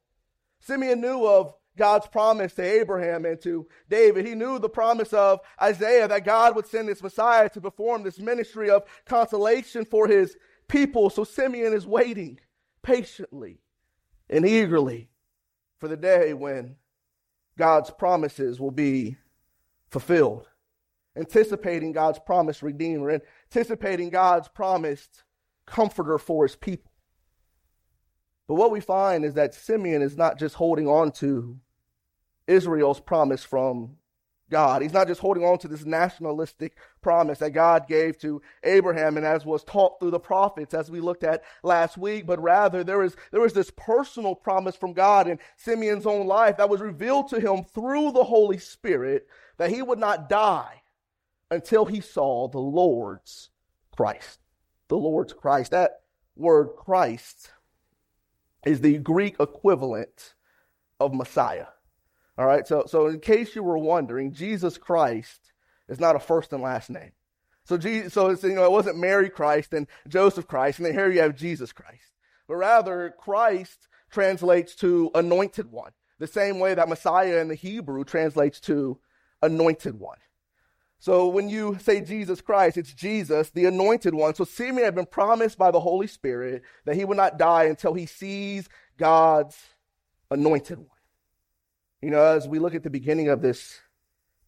Simeon 0.59 0.99
knew 0.99 1.25
of 1.25 1.53
God's 1.77 2.07
promise 2.07 2.53
to 2.53 2.63
Abraham 2.63 3.25
and 3.25 3.39
to 3.41 3.67
David. 3.89 4.25
He 4.25 4.35
knew 4.35 4.59
the 4.59 4.69
promise 4.69 5.13
of 5.13 5.39
Isaiah 5.61 6.07
that 6.07 6.25
God 6.25 6.55
would 6.55 6.67
send 6.67 6.89
his 6.89 7.03
Messiah 7.03 7.49
to 7.49 7.61
perform 7.61 8.03
this 8.03 8.19
ministry 8.19 8.69
of 8.69 8.83
consolation 9.05 9.85
for 9.85 10.07
his 10.07 10.37
people. 10.67 11.09
So 11.09 11.23
Simeon 11.23 11.73
is 11.73 11.85
waiting 11.85 12.39
patiently 12.81 13.59
and 14.29 14.45
eagerly 14.45 15.09
for 15.77 15.87
the 15.87 15.97
day 15.97 16.33
when 16.33 16.75
God's 17.57 17.91
promises 17.91 18.59
will 18.59 18.71
be 18.71 19.17
fulfilled. 19.89 20.47
Anticipating 21.15 21.93
God's 21.93 22.19
promised 22.19 22.61
redeemer, 22.61 23.21
anticipating 23.49 24.09
God's 24.09 24.49
promised 24.49 25.23
comforter 25.65 26.17
for 26.17 26.45
his 26.45 26.55
people. 26.55 26.91
But 28.47 28.55
what 28.55 28.71
we 28.71 28.79
find 28.81 29.23
is 29.25 29.33
that 29.35 29.55
Simeon 29.55 30.01
is 30.01 30.17
not 30.17 30.37
just 30.37 30.55
holding 30.55 30.87
on 30.87 31.11
to 31.13 31.57
Israel's 32.47 32.99
promise 32.99 33.43
from 33.43 33.95
God. 34.49 34.81
He's 34.81 34.93
not 34.93 35.07
just 35.07 35.21
holding 35.21 35.43
on 35.43 35.57
to 35.59 35.67
this 35.67 35.85
nationalistic 35.85 36.77
promise 37.01 37.39
that 37.39 37.51
God 37.51 37.87
gave 37.87 38.17
to 38.19 38.41
Abraham 38.63 39.17
and 39.17 39.25
as 39.25 39.45
was 39.45 39.63
taught 39.63 39.99
through 39.99 40.11
the 40.11 40.19
prophets 40.19 40.73
as 40.73 40.91
we 40.91 40.99
looked 40.99 41.23
at 41.23 41.43
last 41.63 41.97
week, 41.97 42.25
but 42.25 42.41
rather 42.41 42.83
there 42.83 43.03
is, 43.03 43.15
there 43.31 43.45
is 43.45 43.53
this 43.53 43.71
personal 43.75 44.35
promise 44.35 44.75
from 44.75 44.93
God 44.93 45.27
in 45.27 45.39
Simeon's 45.57 46.05
own 46.05 46.27
life 46.27 46.57
that 46.57 46.69
was 46.69 46.81
revealed 46.81 47.29
to 47.29 47.39
him 47.39 47.63
through 47.63 48.11
the 48.11 48.23
Holy 48.23 48.57
Spirit 48.57 49.27
that 49.57 49.71
he 49.71 49.81
would 49.81 49.99
not 49.99 50.29
die 50.29 50.83
until 51.49 51.85
he 51.85 52.01
saw 52.01 52.47
the 52.47 52.59
Lord's 52.59 53.49
Christ. 53.95 54.39
The 54.89 54.97
Lord's 54.97 55.33
Christ. 55.33 55.71
That 55.71 56.01
word 56.35 56.69
Christ 56.77 57.51
is 58.65 58.81
the 58.81 58.97
Greek 58.97 59.37
equivalent 59.39 60.35
of 60.99 61.13
Messiah. 61.13 61.67
All 62.37 62.45
right, 62.45 62.67
so, 62.67 62.83
so 62.87 63.07
in 63.07 63.19
case 63.19 63.55
you 63.55 63.63
were 63.63 63.77
wondering, 63.77 64.33
Jesus 64.33 64.77
Christ 64.77 65.53
is 65.87 65.99
not 65.99 66.15
a 66.15 66.19
first 66.19 66.51
and 66.51 66.61
last 66.61 66.89
name. 66.89 67.11
So, 67.63 67.77
Jesus, 67.77 68.13
so 68.13 68.29
it's, 68.29 68.43
you 68.43 68.53
know, 68.53 68.65
it 68.65 68.71
wasn't 68.71 68.97
Mary 68.97 69.29
Christ 69.29 69.73
and 69.73 69.87
Joseph 70.07 70.47
Christ, 70.47 70.79
and 70.79 70.85
then 70.85 70.93
here 70.93 71.09
you 71.09 71.21
have 71.21 71.35
Jesus 71.35 71.71
Christ. 71.71 72.11
But 72.47 72.55
rather, 72.55 73.15
Christ 73.17 73.87
translates 74.11 74.75
to 74.75 75.11
anointed 75.15 75.71
one, 75.71 75.91
the 76.19 76.27
same 76.27 76.59
way 76.59 76.73
that 76.73 76.89
Messiah 76.89 77.37
in 77.37 77.47
the 77.47 77.55
Hebrew 77.55 78.03
translates 78.03 78.59
to 78.61 78.99
anointed 79.41 79.99
one. 79.99 80.17
So 80.99 81.27
when 81.27 81.49
you 81.49 81.77
say 81.81 82.01
Jesus 82.01 82.41
Christ, 82.41 82.77
it's 82.77 82.93
Jesus, 82.93 83.49
the 83.49 83.65
anointed 83.65 84.15
one. 84.15 84.33
So 84.33 84.43
Simeon 84.43 84.85
had 84.85 84.95
been 84.95 85.05
promised 85.05 85.57
by 85.57 85.71
the 85.71 85.79
Holy 85.79 86.07
Spirit 86.07 86.63
that 86.85 86.95
he 86.95 87.05
would 87.05 87.17
not 87.17 87.37
die 87.37 87.65
until 87.65 87.93
he 87.93 88.05
sees 88.05 88.69
God's 88.97 89.57
anointed 90.31 90.79
one. 90.79 90.87
You 92.01 92.11
know, 92.11 92.23
as 92.23 92.47
we 92.47 92.59
look 92.59 92.75
at 92.75 92.83
the 92.83 92.89
beginning 92.89 93.29
of 93.29 93.41
this 93.41 93.79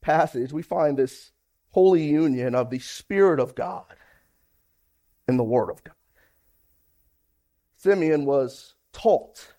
passage, 0.02 0.54
we 0.54 0.62
find 0.62 0.98
this 0.98 1.32
holy 1.70 2.04
union 2.04 2.56
of 2.56 2.70
the 2.70 2.80
Spirit 2.80 3.40
of 3.40 3.56
God 3.56 3.86
and 5.28 5.38
the 5.38 5.44
Word 5.44 5.70
of 5.70 5.84
God. 5.84 5.96
Simeon 7.78 8.26
was 8.26 8.76
taught 8.94 9.54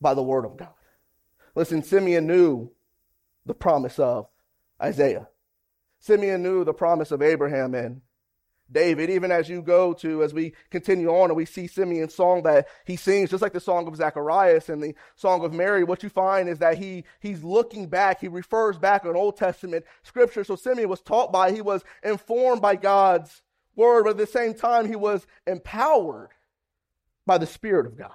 by 0.00 0.14
the 0.14 0.22
Word 0.22 0.44
of 0.44 0.56
God. 0.56 0.68
Listen, 1.54 1.82
Simeon 1.82 2.26
knew 2.26 2.70
the 3.44 3.54
promise 3.54 3.98
of 3.98 4.28
Isaiah. 4.82 5.28
Simeon 5.98 6.42
knew 6.42 6.64
the 6.64 6.74
promise 6.74 7.10
of 7.10 7.22
Abraham 7.22 7.74
and 7.74 8.02
David, 8.70 9.10
even 9.10 9.30
as 9.30 9.48
you 9.48 9.62
go 9.62 9.92
to, 9.94 10.22
as 10.24 10.34
we 10.34 10.52
continue 10.70 11.08
on 11.08 11.30
and 11.30 11.36
we 11.36 11.44
see 11.44 11.66
Simeon's 11.68 12.14
song 12.14 12.42
that 12.42 12.66
he 12.84 12.96
sings, 12.96 13.30
just 13.30 13.42
like 13.42 13.52
the 13.52 13.60
song 13.60 13.86
of 13.86 13.96
Zacharias 13.96 14.68
and 14.68 14.82
the 14.82 14.94
song 15.14 15.44
of 15.44 15.52
Mary, 15.52 15.84
what 15.84 16.02
you 16.02 16.08
find 16.08 16.48
is 16.48 16.58
that 16.58 16.78
he, 16.78 17.04
he's 17.20 17.44
looking 17.44 17.86
back. 17.86 18.20
He 18.20 18.28
refers 18.28 18.76
back 18.76 19.04
on 19.04 19.14
Old 19.14 19.36
Testament 19.36 19.84
scripture. 20.02 20.42
So 20.42 20.56
Simeon 20.56 20.88
was 20.88 21.00
taught 21.00 21.32
by, 21.32 21.52
he 21.52 21.60
was 21.60 21.84
informed 22.02 22.60
by 22.60 22.74
God's 22.74 23.42
word, 23.76 24.04
but 24.04 24.10
at 24.10 24.16
the 24.16 24.26
same 24.26 24.54
time, 24.54 24.88
he 24.88 24.96
was 24.96 25.26
empowered 25.46 26.30
by 27.24 27.38
the 27.38 27.46
Spirit 27.46 27.86
of 27.86 27.96
God. 27.96 28.10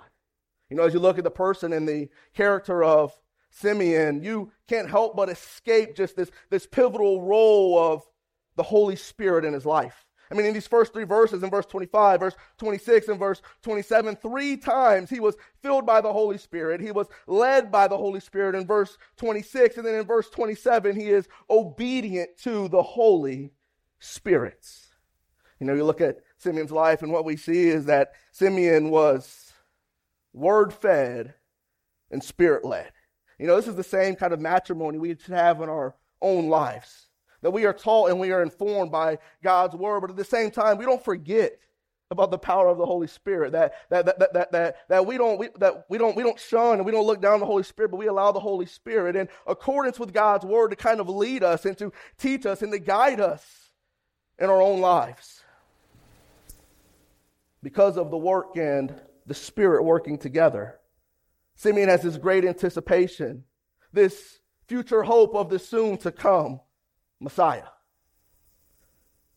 You 0.70 0.78
know, 0.78 0.84
as 0.84 0.94
you 0.94 1.00
look 1.00 1.18
at 1.18 1.24
the 1.24 1.32
person 1.32 1.72
and 1.74 1.88
the 1.88 2.10
character 2.34 2.84
of 2.84 3.14
Simeon, 3.52 4.24
you 4.24 4.52
can't 4.68 4.90
help 4.90 5.16
but 5.16 5.30
escape 5.30 5.96
just 5.96 6.16
this, 6.16 6.32
this 6.50 6.66
pivotal 6.66 7.22
role 7.22 7.78
of 7.78 8.04
the 8.56 8.64
Holy 8.64 8.96
Spirit 8.96 9.46
in 9.46 9.54
his 9.54 9.66
life. 9.66 10.06
I 10.32 10.34
mean, 10.34 10.46
in 10.46 10.54
these 10.54 10.68
first 10.68 10.94
three 10.94 11.04
verses, 11.04 11.44
in 11.44 11.50
verse 11.50 11.66
25, 11.66 12.22
verse 12.22 12.36
26, 12.58 13.10
and 13.10 13.20
verse 13.20 13.42
27, 13.64 14.16
three 14.16 14.56
times 14.56 15.10
he 15.10 15.20
was 15.20 15.36
filled 15.62 15.86
by 15.86 16.00
the 16.00 16.12
Holy 16.12 16.38
Spirit. 16.38 16.80
He 16.80 16.92
was 16.92 17.08
led 17.28 17.70
by 17.70 17.90
the 17.90 17.98
Holy 17.98 18.22
Spirit 18.22 18.56
in 18.56 18.66
verse 18.66 18.98
26. 19.18 19.76
And 19.78 19.86
then 19.86 19.96
in 19.96 20.06
verse 20.06 20.30
27, 20.30 20.96
he 20.96 21.10
is 21.10 21.28
obedient 21.50 22.38
to 22.44 22.70
the 22.70 22.82
Holy 22.82 23.52
Spirit. 24.00 24.66
You 25.60 25.68
know, 25.68 25.74
you 25.74 25.84
look 25.84 26.02
at 26.02 26.20
Simeon's 26.38 26.72
life, 26.72 27.04
and 27.04 27.12
what 27.12 27.26
we 27.26 27.36
see 27.36 27.68
is 27.68 27.86
that 27.86 28.14
Simeon 28.32 28.90
was 28.90 29.52
word 30.34 30.74
fed 30.74 31.34
and 32.10 32.24
spirit 32.24 32.64
led. 32.64 32.92
You 33.38 33.48
know, 33.48 33.58
this 33.58 33.68
is 33.68 33.76
the 33.76 33.84
same 33.84 34.16
kind 34.16 34.32
of 34.32 34.40
matrimony 34.40 34.98
we 34.98 35.10
should 35.10 35.34
have 35.34 35.62
in 35.62 35.68
our 35.68 35.96
own 36.22 36.48
lives 36.48 37.08
that 37.42 37.52
we 37.52 37.66
are 37.66 37.74
taught 37.74 38.10
and 38.10 38.20
we 38.20 38.32
are 38.32 38.44
informed 38.44 38.92
by 38.92 39.18
God's 39.44 39.76
word, 39.76 40.02
but 40.02 40.10
at 40.12 40.16
the 40.16 40.24
same 40.24 40.52
time, 40.52 40.78
we 40.78 40.86
don't 40.86 41.04
forget 41.04 41.58
about 42.12 42.30
the 42.30 42.38
power 42.38 42.68
of 42.68 42.78
the 42.78 42.86
Holy 42.86 43.08
Spirit. 43.08 43.54
That 43.54 43.74
that 43.90 44.06
that 44.06 44.34
that 44.34 44.52
that, 44.52 44.78
that, 44.90 45.06
we 45.06 45.18
don't 45.18 45.40
we, 45.40 45.50
that 45.60 45.86
we 45.90 45.98
don't 45.98 46.16
we 46.16 46.24
don't 46.24 46.40
shun 46.40 46.76
and 46.76 46.86
we 46.86 46.92
don't 46.92 47.08
look 47.08 47.22
down 47.22 47.40
the 47.40 47.46
Holy 47.46 47.64
Spirit, 47.64 47.90
but 47.90 47.98
we 47.98 48.08
allow 48.08 48.32
the 48.32 48.40
Holy 48.40 48.66
Spirit 48.66 49.16
in 49.16 49.30
accordance 49.48 49.98
with 49.98 50.14
God's 50.14 50.46
word 50.46 50.70
to 50.70 50.76
kind 50.76 51.00
of 51.00 51.10
lead 51.10 51.42
us 51.42 51.66
and 51.66 51.78
to 51.78 51.92
teach 52.18 52.46
us 52.46 52.62
and 52.62 52.72
to 52.72 52.80
guide 52.80 53.22
us 53.22 53.72
in 54.38 54.50
our 54.50 54.62
own 54.62 54.82
lives. 54.82 55.44
Because 57.64 57.98
of 57.98 58.12
the 58.12 58.18
work 58.18 58.58
and 58.58 58.94
the 59.26 59.34
Spirit 59.34 59.84
working 59.84 60.18
together. 60.18 60.78
Simeon 61.56 61.90
has 61.90 62.02
this 62.02 62.18
great 62.18 62.44
anticipation, 62.44 63.44
this 63.94 64.40
future 64.68 65.04
hope 65.04 65.36
of 65.36 65.50
the 65.50 65.60
soon 65.60 65.96
to 65.98 66.12
come 66.12 66.60
Messiah. 67.22 67.70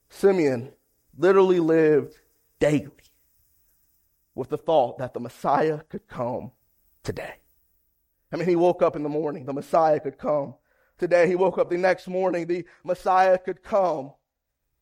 Simeon 0.08 0.72
literally 1.16 1.60
lived 1.60 2.14
daily 2.58 2.90
with 4.34 4.48
the 4.48 4.56
thought 4.56 4.98
that 4.98 5.14
the 5.14 5.20
Messiah 5.20 5.80
could 5.88 6.08
come 6.08 6.50
today. 7.02 7.34
I 8.32 8.36
mean, 8.36 8.48
he 8.48 8.56
woke 8.56 8.82
up 8.82 8.96
in 8.96 9.02
the 9.02 9.08
morning, 9.08 9.44
the 9.44 9.52
Messiah 9.52 10.00
could 10.00 10.18
come 10.18 10.54
today. 10.98 11.28
He 11.28 11.36
woke 11.36 11.58
up 11.58 11.70
the 11.70 11.76
next 11.76 12.08
morning, 12.08 12.46
the 12.46 12.64
Messiah 12.82 13.38
could 13.38 13.62
come 13.62 14.12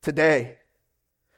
today. 0.00 0.59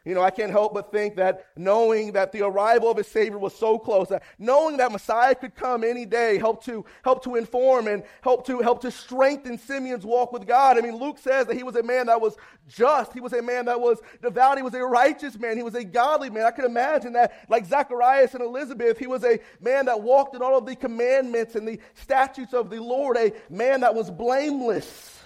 You 0.05 0.15
know, 0.15 0.21
I 0.21 0.31
can't 0.31 0.51
help 0.51 0.75
but 0.75 0.93
think 0.93 1.17
that 1.17 1.47
knowing 1.57 2.13
that 2.13 2.31
the 2.31 2.43
arrival 2.43 2.91
of 2.91 2.99
his 2.99 3.09
Savior 3.09 3.39
was 3.39 3.55
so 3.55 3.79
close, 3.79 4.09
that 4.09 4.23
knowing 4.39 4.77
that 4.77 4.93
Messiah 4.93 5.35
could 5.35 5.55
come 5.55 5.83
any 5.83 6.05
day, 6.05 6.37
helped 6.37 6.67
to 6.67 6.85
help 7.03 7.25
to 7.25 7.37
inform 7.37 7.87
and 7.87 8.03
help 8.21 8.47
to 8.47 8.59
help 8.61 8.83
to 8.83 8.91
strengthen 8.91 9.57
Simeon's 9.57 10.05
walk 10.05 10.31
with 10.31 10.47
God. 10.47 10.77
I 10.77 10.83
mean, 10.83 10.97
Luke 10.97 11.17
says 11.19 11.47
that 11.47 11.57
he 11.57 11.63
was 11.63 11.77
a 11.77 11.83
man 11.83 12.07
that 12.07 12.21
was 12.21 12.37
just, 12.69 13.15
he 13.15 13.21
was 13.21 13.33
a 13.33 13.41
man 13.41 13.65
that 13.65 13.81
was 13.81 13.99
devout, 14.21 14.59
he 14.59 14.63
was 14.63 14.75
a 14.75 14.85
righteous 14.85 15.39
man, 15.39 15.57
he 15.57 15.63
was 15.63 15.75
a 15.75 15.85
godly 15.85 16.29
man. 16.29 16.45
I 16.45 16.51
can 16.51 16.67
imagine 16.67 17.15
that, 17.15 17.33
like 17.49 17.65
Zacharias 17.65 18.35
and 18.35 18.43
Elizabeth, 18.43 18.99
he 18.99 19.07
was 19.07 19.25
a 19.25 19.39
man 19.63 19.87
that 19.87 20.03
walked 20.03 20.35
in 20.37 20.43
all 20.43 20.59
of 20.59 20.67
the 20.67 20.77
commandments 20.77 21.55
and 21.55 21.67
the 21.67 21.81
statutes 21.95 22.53
of 22.53 22.69
the 22.69 22.83
Lord, 22.83 23.17
a 23.17 23.33
man 23.49 23.81
that 23.81 23.95
was 23.95 24.11
blameless. 24.11 25.19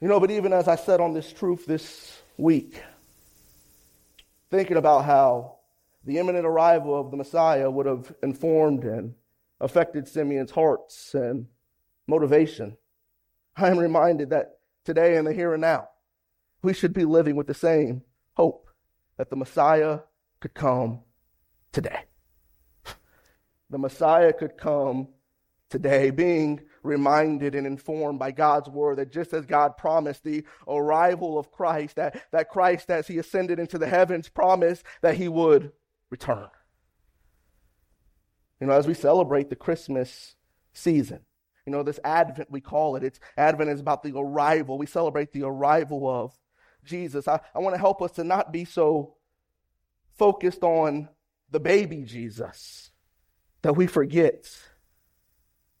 You 0.00 0.06
know, 0.06 0.20
but 0.20 0.30
even 0.30 0.52
as 0.52 0.68
I 0.68 0.76
said 0.76 1.00
on 1.00 1.12
this 1.12 1.32
truth 1.32 1.66
this 1.66 2.22
week, 2.36 2.82
thinking 4.50 4.76
about 4.76 5.04
how 5.04 5.56
the 6.04 6.18
imminent 6.18 6.46
arrival 6.46 6.98
of 6.98 7.10
the 7.10 7.16
Messiah 7.16 7.70
would 7.70 7.86
have 7.86 8.14
informed 8.22 8.84
and 8.84 9.14
affected 9.60 10.06
Simeon's 10.06 10.50
hearts 10.50 11.14
and 11.14 11.46
motivation. 12.06 12.76
I 13.56 13.68
am 13.68 13.78
reminded 13.78 14.30
that 14.30 14.58
today 14.84 15.16
in 15.16 15.24
the 15.24 15.32
here 15.32 15.52
and 15.52 15.60
now, 15.60 15.88
we 16.62 16.74
should 16.74 16.92
be 16.92 17.04
living 17.04 17.36
with 17.36 17.46
the 17.46 17.54
same 17.54 18.02
hope 18.34 18.68
that 19.16 19.30
the 19.30 19.36
Messiah 19.36 20.00
could 20.40 20.54
come 20.54 21.00
today. 21.72 22.00
The 23.70 23.78
Messiah 23.78 24.32
could 24.32 24.56
come 24.56 25.08
today, 25.68 26.10
being 26.10 26.60
reminded 26.86 27.54
and 27.54 27.66
informed 27.66 28.18
by 28.18 28.30
God's 28.30 28.68
word 28.68 28.98
that 28.98 29.12
just 29.12 29.32
as 29.32 29.44
God 29.46 29.76
promised 29.76 30.24
the 30.24 30.44
arrival 30.66 31.38
of 31.38 31.50
Christ, 31.52 31.96
that, 31.96 32.22
that 32.32 32.48
Christ, 32.48 32.90
as 32.90 33.06
he 33.06 33.18
ascended 33.18 33.58
into 33.58 33.78
the 33.78 33.86
heavens, 33.86 34.28
promised 34.28 34.84
that 35.02 35.16
he 35.16 35.28
would 35.28 35.72
return. 36.10 36.48
You 38.60 38.66
know, 38.66 38.72
as 38.72 38.86
we 38.86 38.94
celebrate 38.94 39.50
the 39.50 39.56
Christmas 39.56 40.36
season, 40.72 41.20
you 41.66 41.72
know, 41.72 41.82
this 41.82 42.00
Advent, 42.04 42.50
we 42.50 42.60
call 42.60 42.96
it. 42.96 43.02
It's 43.02 43.20
Advent 43.36 43.70
is 43.70 43.80
about 43.80 44.02
the 44.02 44.16
arrival. 44.16 44.78
We 44.78 44.86
celebrate 44.86 45.32
the 45.32 45.42
arrival 45.42 46.08
of 46.08 46.32
Jesus. 46.84 47.26
I, 47.26 47.40
I 47.54 47.58
want 47.58 47.74
to 47.74 47.80
help 47.80 48.00
us 48.00 48.12
to 48.12 48.24
not 48.24 48.52
be 48.52 48.64
so 48.64 49.16
focused 50.16 50.62
on 50.62 51.08
the 51.50 51.60
baby 51.60 52.02
Jesus 52.04 52.90
that 53.62 53.74
we 53.74 53.86
forget 53.86 54.48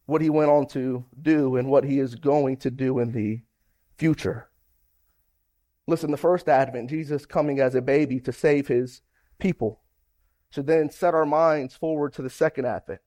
what 0.06 0.22
he 0.22 0.30
went 0.30 0.50
on 0.50 0.66
to 0.66 1.04
do 1.20 1.56
and 1.56 1.68
what 1.68 1.84
he 1.84 1.98
is 1.98 2.14
going 2.14 2.56
to 2.58 2.70
do 2.70 2.98
in 2.98 3.12
the 3.12 3.42
future. 3.96 4.48
Listen, 5.86 6.10
the 6.10 6.16
first 6.16 6.48
advent, 6.48 6.90
Jesus 6.90 7.26
coming 7.26 7.60
as 7.60 7.74
a 7.74 7.82
baby 7.82 8.18
to 8.20 8.32
save 8.32 8.68
his 8.68 9.02
people, 9.38 9.82
should 10.50 10.66
then 10.66 10.90
set 10.90 11.14
our 11.14 11.26
minds 11.26 11.74
forward 11.74 12.12
to 12.14 12.22
the 12.22 12.30
second 12.30 12.66
advent, 12.66 13.00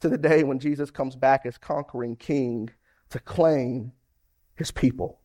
to 0.00 0.08
the 0.08 0.18
day 0.18 0.42
when 0.42 0.58
Jesus 0.58 0.90
comes 0.90 1.14
back 1.14 1.46
as 1.46 1.58
conquering 1.58 2.16
king 2.16 2.70
to 3.10 3.18
claim 3.18 3.92
his 4.54 4.70
people. 4.70 5.20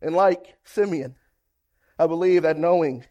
And 0.00 0.14
like 0.14 0.56
Simeon, 0.64 1.16
I 1.98 2.06
believe 2.06 2.42
that 2.42 2.58
knowing 2.58 3.04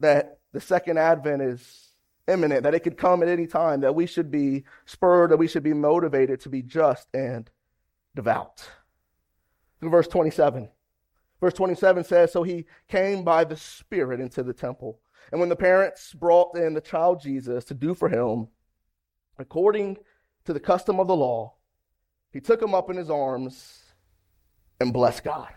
that 0.00 0.40
the 0.52 0.60
second 0.60 0.98
advent 0.98 1.42
is 1.42 1.85
imminent, 2.28 2.62
that 2.62 2.74
it 2.74 2.80
could 2.80 2.96
come 2.96 3.22
at 3.22 3.28
any 3.28 3.46
time, 3.46 3.80
that 3.80 3.94
we 3.94 4.06
should 4.06 4.30
be 4.30 4.64
spurred, 4.84 5.30
that 5.30 5.36
we 5.36 5.48
should 5.48 5.62
be 5.62 5.74
motivated 5.74 6.40
to 6.40 6.48
be 6.48 6.62
just 6.62 7.08
and 7.14 7.50
devout. 8.14 8.68
In 9.82 9.90
verse 9.90 10.08
27. 10.08 10.68
Verse 11.40 11.54
27 11.54 12.04
says, 12.04 12.32
So 12.32 12.42
he 12.42 12.66
came 12.88 13.22
by 13.22 13.44
the 13.44 13.56
Spirit 13.56 14.20
into 14.20 14.42
the 14.42 14.54
temple. 14.54 15.00
And 15.30 15.40
when 15.40 15.48
the 15.48 15.56
parents 15.56 16.14
brought 16.14 16.56
in 16.56 16.74
the 16.74 16.80
child 16.80 17.20
Jesus 17.20 17.64
to 17.66 17.74
do 17.74 17.94
for 17.94 18.08
him, 18.08 18.48
according 19.38 19.98
to 20.44 20.52
the 20.52 20.60
custom 20.60 20.98
of 21.00 21.08
the 21.08 21.16
law, 21.16 21.54
he 22.32 22.40
took 22.40 22.62
him 22.62 22.74
up 22.74 22.90
in 22.90 22.96
his 22.96 23.10
arms 23.10 23.82
and 24.80 24.92
blessed 24.92 25.24
God. 25.24 25.52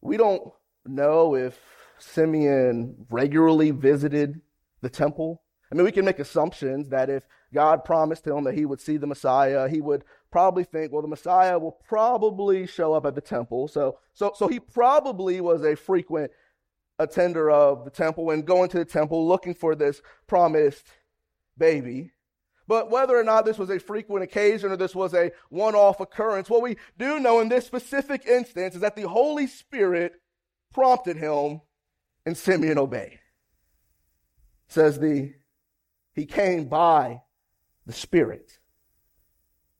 We 0.00 0.16
don't 0.16 0.52
know 0.86 1.34
if 1.34 1.58
Simeon 1.98 3.06
regularly 3.10 3.70
visited 3.70 4.40
the 4.84 4.90
temple. 4.90 5.42
I 5.72 5.74
mean, 5.74 5.84
we 5.84 5.92
can 5.92 6.04
make 6.04 6.20
assumptions 6.20 6.90
that 6.90 7.10
if 7.10 7.24
God 7.52 7.84
promised 7.84 8.26
him 8.26 8.44
that 8.44 8.54
he 8.54 8.64
would 8.64 8.80
see 8.80 8.96
the 8.96 9.08
Messiah, 9.08 9.68
he 9.68 9.80
would 9.80 10.04
probably 10.30 10.62
think, 10.62 10.92
well, 10.92 11.02
the 11.02 11.08
Messiah 11.08 11.58
will 11.58 11.78
probably 11.88 12.66
show 12.66 12.92
up 12.92 13.06
at 13.06 13.16
the 13.16 13.20
temple. 13.20 13.66
So, 13.66 13.98
so, 14.12 14.32
so 14.36 14.46
he 14.46 14.60
probably 14.60 15.40
was 15.40 15.64
a 15.64 15.74
frequent 15.74 16.30
attender 16.98 17.50
of 17.50 17.84
the 17.84 17.90
temple 17.90 18.30
and 18.30 18.46
going 18.46 18.68
to 18.70 18.78
the 18.78 18.84
temple 18.84 19.26
looking 19.26 19.54
for 19.54 19.74
this 19.74 20.00
promised 20.28 20.86
baby. 21.58 22.12
But 22.68 22.90
whether 22.90 23.18
or 23.18 23.24
not 23.24 23.44
this 23.44 23.58
was 23.58 23.70
a 23.70 23.80
frequent 23.80 24.22
occasion 24.22 24.70
or 24.70 24.76
this 24.76 24.94
was 24.94 25.12
a 25.12 25.32
one 25.48 25.74
off 25.74 26.00
occurrence, 26.00 26.48
what 26.48 26.62
we 26.62 26.76
do 26.98 27.18
know 27.18 27.40
in 27.40 27.48
this 27.48 27.66
specific 27.66 28.26
instance 28.26 28.74
is 28.74 28.80
that 28.80 28.96
the 28.96 29.08
Holy 29.08 29.46
Spirit 29.46 30.14
prompted 30.72 31.16
him 31.16 31.62
and 32.24 32.36
Simeon 32.36 32.78
obeyed 32.78 33.18
says 34.68 34.98
the 34.98 35.34
he 36.14 36.26
came 36.26 36.66
by 36.66 37.22
the 37.86 37.92
Spirit. 37.92 38.58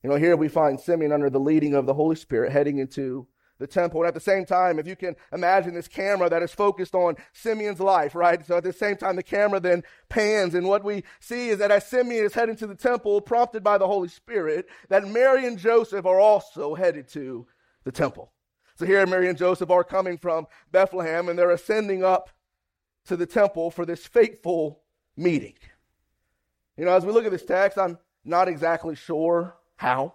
You 0.03 0.11
know, 0.11 0.17
here 0.17 0.37
we 0.37 0.49
find 0.49 0.79
Simeon 0.79 1.13
under 1.13 1.31
the 1.31 1.41
leading 1.41 1.75
of 1.75 1.87
the 1.87 1.95
Holy 1.95 2.17
Spirit 2.17 2.53
heading 2.53 2.79
into 2.79 3.27
the 3.59 3.67
temple. 3.67 4.01
And 4.01 4.09
at 4.09 4.15
the 4.15 4.21
same 4.21 4.45
time, 4.45 4.79
if 4.79 4.87
you 4.87 4.97
can 4.97 5.17
imagine 5.33 5.75
this 5.75 5.89
camera 5.89 6.29
that 6.29 6.43
is 6.43 6.53
focused 6.53 6.95
on 6.95 7.17
Simeon's 7.33 7.81
life, 7.81 8.15
right? 8.15 8.45
So 8.45 8.57
at 8.57 8.65
the 8.65 8.73
same 8.73 8.97
time, 8.97 9.17
the 9.17 9.23
camera 9.23 9.61
then 9.61 9.83
pans. 10.09 10.55
And 10.55 10.67
what 10.67 10.85
we 10.85 11.05
see 11.21 11.49
is 11.49 11.59
that 11.59 11.71
as 11.71 11.87
Simeon 11.87 12.25
is 12.25 12.35
heading 12.35 12.57
to 12.57 12.67
the 12.67 12.75
temple, 12.75 13.21
prompted 13.21 13.63
by 13.63 13.79
the 13.79 13.87
Holy 13.87 14.09
Spirit, 14.09 14.67
that 14.89 15.07
Mary 15.07 15.47
and 15.47 15.59
Joseph 15.59 16.05
are 16.05 16.21
also 16.21 16.75
headed 16.75 17.09
to 17.09 17.47
the 17.85 17.93
temple. 17.93 18.33
So 18.77 18.87
here, 18.87 19.07
Mary 19.07 19.29
and 19.29 19.39
Joseph 19.39 19.71
are 19.71 19.85
coming 19.85 20.19
from 20.19 20.47
Bethlehem 20.73 21.29
and 21.29 21.39
they're 21.39 21.51
ascending 21.51 22.03
up 22.03 22.31
to 23.07 23.17
the 23.17 23.27
temple 23.27 23.71
for 23.71 23.85
this 23.85 24.07
fateful 24.07 24.81
meeting. 25.17 25.55
You 26.77 26.85
know, 26.85 26.97
as 26.97 27.05
we 27.05 27.13
look 27.13 27.25
at 27.25 27.31
this 27.31 27.45
text, 27.45 27.79
I'm 27.79 27.99
not 28.25 28.49
exactly 28.49 28.97
sure 28.97 29.57
how. 29.77 30.15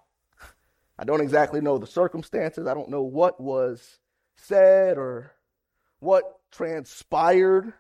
I 0.98 1.06
don't 1.06 1.22
exactly 1.22 1.62
know 1.62 1.78
the 1.78 1.88
circumstances. 1.88 2.68
I 2.68 2.74
don't 2.74 2.90
know 2.90 3.04
what 3.04 3.40
was 3.40 4.00
said 4.36 4.98
or 4.98 5.32
what 6.00 6.40
transpired 6.52 7.74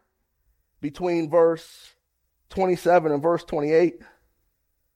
between 0.80 1.30
verse 1.30 1.95
27 2.50 3.12
and 3.12 3.22
verse 3.22 3.43
28. 3.43 4.02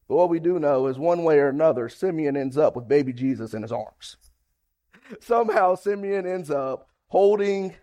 But 0.07 0.15
what 0.15 0.29
we 0.29 0.39
do 0.39 0.59
know 0.59 0.87
is 0.87 0.97
one 0.97 1.23
way 1.23 1.39
or 1.39 1.49
another, 1.49 1.89
Simeon 1.89 2.37
ends 2.37 2.57
up 2.57 2.75
with 2.75 2.87
baby 2.87 3.13
Jesus 3.13 3.53
in 3.53 3.61
his 3.61 3.71
arms. 3.71 4.17
Somehow, 5.19 5.75
Simeon 5.75 6.25
ends 6.25 6.49
up 6.49 6.89
holding 7.07 7.75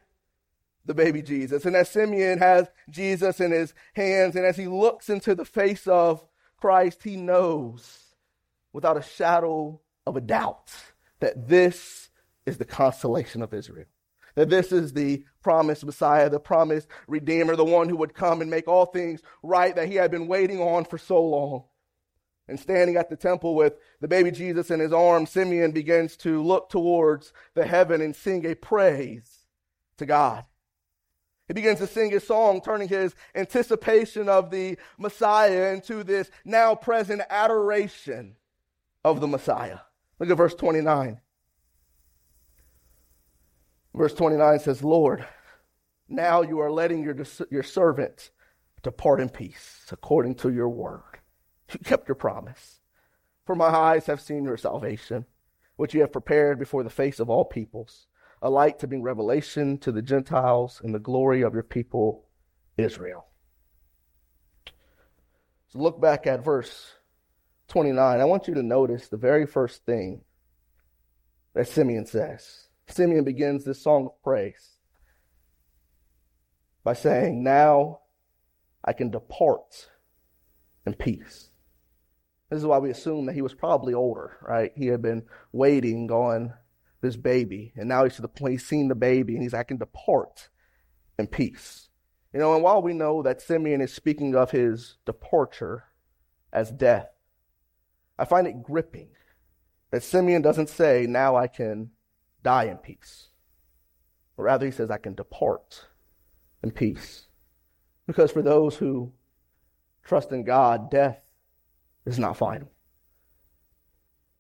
the 0.85 0.95
baby 0.95 1.23
Jesus. 1.23 1.64
And 1.64 1.77
as 1.77 1.90
Simeon 1.90 2.38
has 2.38 2.69
Jesus 2.88 3.40
in 3.40 3.53
his 3.53 3.75
hands, 3.95 4.37
and 4.37 4.45
as 4.45 4.57
he 4.57 4.66
looks 4.66 5.09
into 5.09 5.35
the 5.35 5.45
face 5.45 5.87
of 5.87 6.27
Christ, 6.57 7.03
he 7.03 7.16
knows 7.16 7.99
without 8.73 8.97
a 8.97 9.03
shadow 9.03 9.81
of 10.07 10.16
a 10.16 10.21
doubt 10.21 10.73
that 11.21 11.49
this 11.49 12.11
is 12.47 12.59
the 12.59 12.64
consolation 12.64 13.43
of 13.43 13.55
Israel. 13.55 13.87
That 14.35 14.49
this 14.49 14.73
is 14.73 14.93
the 14.93 15.25
promised 15.43 15.85
Messiah, 15.85 16.31
the 16.31 16.40
promised 16.40 16.88
Redeemer, 17.09 17.57
the 17.57 17.64
one 17.64 17.88
who 17.88 17.97
would 17.97 18.14
come 18.14 18.40
and 18.40 18.51
make 18.51 18.69
all 18.69 18.87
things 18.87 19.23
right 19.43 19.75
that 19.75 19.88
he 19.88 19.97
had 19.97 20.11
been 20.11 20.29
waiting 20.29 20.61
on 20.61 20.85
for 20.85 20.99
so 20.99 21.21
long. 21.23 21.64
And 22.49 22.59
standing 22.59 22.97
at 22.97 23.11
the 23.11 23.16
temple 23.16 23.55
with 23.55 23.75
the 24.01 24.09
baby 24.09 24.31
Jesus 24.31 24.71
in 24.71 24.81
his 24.81 24.93
arms, 24.93 25.31
Simeon 25.31 25.73
begins 25.73 26.16
to 26.19 26.43
look 26.43 26.69
towards 26.69 27.33
the 27.55 27.64
heaven 27.64 28.01
and 28.01 28.14
sing 28.14 28.45
a 28.45 28.55
praise 28.55 29.47
to 29.99 30.07
God. 30.07 30.45
He 31.50 31.54
begins 31.54 31.80
to 31.80 31.88
sing 31.88 32.12
his 32.12 32.24
song, 32.24 32.60
turning 32.60 32.86
his 32.86 33.12
anticipation 33.34 34.28
of 34.28 34.52
the 34.52 34.78
Messiah 34.98 35.72
into 35.72 36.04
this 36.04 36.30
now 36.44 36.76
present 36.76 37.22
adoration 37.28 38.36
of 39.02 39.20
the 39.20 39.26
Messiah. 39.26 39.80
Look 40.20 40.30
at 40.30 40.36
verse 40.36 40.54
29. 40.54 41.20
Verse 43.92 44.14
29 44.14 44.60
says, 44.60 44.84
Lord, 44.84 45.26
now 46.08 46.42
you 46.42 46.60
are 46.60 46.70
letting 46.70 47.02
your, 47.02 47.16
your 47.50 47.64
servant 47.64 48.30
depart 48.84 49.18
in 49.20 49.28
peace 49.28 49.86
according 49.90 50.36
to 50.36 50.52
your 50.52 50.68
word. 50.68 51.18
You 51.72 51.80
kept 51.80 52.06
your 52.06 52.14
promise. 52.14 52.78
For 53.44 53.56
my 53.56 53.66
eyes 53.66 54.06
have 54.06 54.20
seen 54.20 54.44
your 54.44 54.56
salvation, 54.56 55.26
which 55.74 55.94
you 55.94 56.02
have 56.02 56.12
prepared 56.12 56.60
before 56.60 56.84
the 56.84 56.90
face 56.90 57.18
of 57.18 57.28
all 57.28 57.44
peoples 57.44 58.06
a 58.42 58.50
light 58.50 58.79
to 58.79 58.87
bring 58.87 59.03
revelation 59.03 59.79
to 59.79 59.92
the 59.92 60.03
Gentiles 60.03 60.81
and 60.83 60.94
the 60.94 60.98
glory 60.98 61.42
of 61.42 61.55
your 61.55 61.62
people, 61.62 62.26
Israel. 62.79 63.26
So 65.68 65.79
look 65.79 66.00
back 66.00 66.26
at 66.26 66.44
verse 66.44 66.92
29. 67.68 68.20
I 68.20 68.24
want 68.24 68.48
you 68.48 68.55
to 68.55 68.62
notice 68.62 69.09
the 69.09 69.16
very 69.16 69.46
first 69.46 69.85
thing 69.85 70.22
that 71.55 71.68
Simeon 71.68 72.07
says. 72.07 72.68
Simeon 72.88 73.24
begins 73.24 73.64
this 73.64 73.83
song 73.83 74.07
of 74.07 74.22
praise 74.22 74.76
by 76.83 76.94
saying, 76.94 77.42
Now 77.44 78.00
I 78.85 78.92
can 78.92 79.11
depart 79.11 79.90
in 80.87 80.94
peace. 80.94 81.50
This 82.48 82.59
is 82.59 82.66
why 82.66 82.79
we 82.79 82.90
assume 82.90 83.26
that 83.26 83.35
he 83.35 83.42
was 83.42 83.55
probably 83.55 83.94
older, 83.94 84.37
right? 84.42 84.72
He 84.74 84.87
had 84.87 85.03
been 85.03 85.22
waiting 85.53 86.11
on 86.11 86.55
this 87.00 87.16
baby. 87.16 87.72
And 87.76 87.88
now 87.88 88.04
he's 88.04 88.16
to 88.16 88.22
the 88.22 88.28
point 88.28 88.52
he's 88.52 88.66
seen 88.66 88.88
the 88.88 88.94
baby 88.94 89.34
and 89.34 89.42
he's 89.42 89.54
I 89.54 89.62
can 89.62 89.78
depart 89.78 90.48
in 91.18 91.26
peace. 91.26 91.88
You 92.32 92.38
know, 92.38 92.54
and 92.54 92.62
while 92.62 92.82
we 92.82 92.92
know 92.92 93.22
that 93.22 93.42
Simeon 93.42 93.80
is 93.80 93.92
speaking 93.92 94.34
of 94.36 94.52
his 94.52 94.96
departure 95.04 95.84
as 96.52 96.70
death, 96.70 97.08
I 98.18 98.24
find 98.24 98.46
it 98.46 98.62
gripping 98.62 99.08
that 99.90 100.02
Simeon 100.02 100.42
doesn't 100.42 100.68
say, 100.68 101.06
Now 101.08 101.36
I 101.36 101.48
can 101.48 101.90
die 102.42 102.64
in 102.64 102.76
peace. 102.76 103.28
But 104.36 104.44
rather, 104.44 104.66
he 104.66 104.72
says, 104.72 104.90
I 104.90 104.98
can 104.98 105.14
depart 105.14 105.86
in 106.62 106.70
peace. 106.70 107.26
Because 108.06 108.30
for 108.30 108.42
those 108.42 108.76
who 108.76 109.12
trust 110.04 110.32
in 110.32 110.44
God, 110.44 110.90
death 110.90 111.20
is 112.06 112.18
not 112.18 112.36
final. 112.36 112.70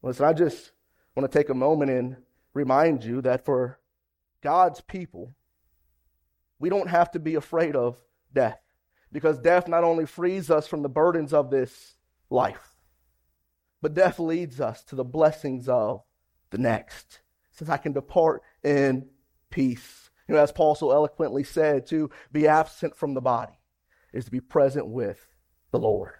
Listen, 0.02 0.26
I 0.26 0.32
just 0.32 0.72
want 1.14 1.30
to 1.30 1.38
take 1.38 1.50
a 1.50 1.54
moment 1.54 1.90
and 1.90 2.16
remind 2.54 3.04
you 3.04 3.20
that 3.22 3.44
for 3.44 3.78
God's 4.42 4.80
people, 4.80 5.34
we 6.58 6.68
don't 6.68 6.88
have 6.88 7.10
to 7.12 7.18
be 7.18 7.34
afraid 7.34 7.76
of 7.76 7.96
death 8.32 8.60
because 9.12 9.38
death 9.38 9.68
not 9.68 9.84
only 9.84 10.06
frees 10.06 10.50
us 10.50 10.66
from 10.66 10.82
the 10.82 10.88
burdens 10.88 11.32
of 11.32 11.50
this 11.50 11.94
life, 12.28 12.76
but 13.82 13.94
death 13.94 14.18
leads 14.18 14.60
us 14.60 14.82
to 14.84 14.94
the 14.94 15.04
blessings 15.04 15.68
of 15.68 16.02
the 16.50 16.58
next. 16.58 17.20
Since 17.50 17.70
I 17.70 17.76
can 17.76 17.92
depart 17.92 18.42
in 18.62 19.08
peace. 19.50 20.10
You 20.28 20.34
know, 20.34 20.42
as 20.42 20.52
Paul 20.52 20.74
so 20.74 20.92
eloquently 20.92 21.44
said, 21.44 21.86
to 21.86 22.10
be 22.30 22.46
absent 22.46 22.96
from 22.96 23.14
the 23.14 23.20
body 23.20 23.58
is 24.12 24.24
to 24.26 24.30
be 24.30 24.40
present 24.40 24.86
with 24.86 25.26
the 25.72 25.78
Lord. 25.78 26.14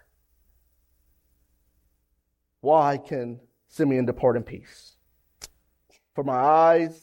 Why 2.61 2.99
can 2.99 3.41
Simeon 3.69 4.07
depart 4.07 4.37
in 4.37 4.43
peace? 4.43 4.97
For 6.21 6.25
my 6.25 6.35
eyes 6.35 7.03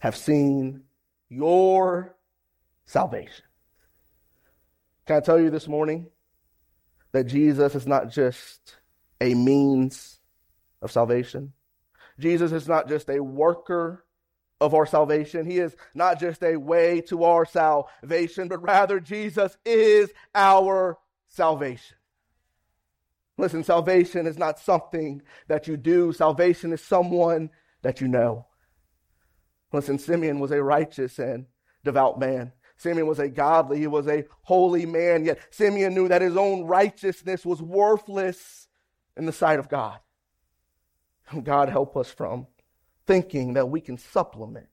have 0.00 0.14
seen 0.14 0.82
your 1.30 2.14
salvation. 2.84 3.46
Can 5.06 5.16
I 5.16 5.20
tell 5.20 5.40
you 5.40 5.48
this 5.48 5.66
morning 5.66 6.08
that 7.12 7.24
Jesus 7.24 7.74
is 7.74 7.86
not 7.86 8.10
just 8.10 8.76
a 9.18 9.32
means 9.32 10.20
of 10.82 10.92
salvation? 10.92 11.54
Jesus 12.18 12.52
is 12.52 12.68
not 12.68 12.86
just 12.86 13.08
a 13.08 13.22
worker 13.22 14.04
of 14.60 14.74
our 14.74 14.84
salvation. 14.84 15.46
He 15.46 15.56
is 15.56 15.74
not 15.94 16.20
just 16.20 16.42
a 16.42 16.56
way 16.56 17.00
to 17.08 17.24
our 17.24 17.46
salvation, 17.46 18.48
but 18.48 18.62
rather 18.62 19.00
Jesus 19.00 19.56
is 19.64 20.12
our 20.34 20.98
salvation. 21.28 21.96
Listen, 23.38 23.64
salvation 23.64 24.26
is 24.26 24.36
not 24.36 24.58
something 24.58 25.22
that 25.48 25.66
you 25.66 25.78
do. 25.78 26.12
Salvation 26.12 26.74
is 26.74 26.82
someone 26.82 27.48
that 27.84 28.00
you 28.00 28.08
know. 28.08 28.46
Listen, 29.72 29.98
Simeon 29.98 30.40
was 30.40 30.50
a 30.50 30.62
righteous 30.62 31.18
and 31.18 31.46
devout 31.84 32.18
man. 32.18 32.52
Simeon 32.76 33.06
was 33.06 33.20
a 33.20 33.28
godly, 33.28 33.78
he 33.78 33.86
was 33.86 34.08
a 34.08 34.24
holy 34.42 34.84
man, 34.84 35.24
yet 35.24 35.38
Simeon 35.50 35.94
knew 35.94 36.08
that 36.08 36.22
his 36.22 36.36
own 36.36 36.64
righteousness 36.64 37.46
was 37.46 37.62
worthless 37.62 38.66
in 39.16 39.26
the 39.26 39.32
sight 39.32 39.60
of 39.60 39.68
God. 39.68 40.00
God 41.42 41.68
help 41.68 41.96
us 41.96 42.10
from 42.10 42.48
thinking 43.06 43.52
that 43.54 43.68
we 43.68 43.80
can 43.80 43.98
supplement 43.98 44.66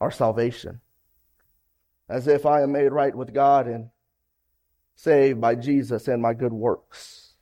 our 0.00 0.10
salvation. 0.10 0.80
As 2.08 2.28
if 2.28 2.46
I 2.46 2.62
am 2.62 2.72
made 2.72 2.92
right 2.92 3.14
with 3.14 3.34
God 3.34 3.66
and 3.66 3.90
saved 4.94 5.40
by 5.40 5.56
Jesus 5.56 6.08
and 6.08 6.22
my 6.22 6.34
good 6.34 6.52
works. 6.52 7.34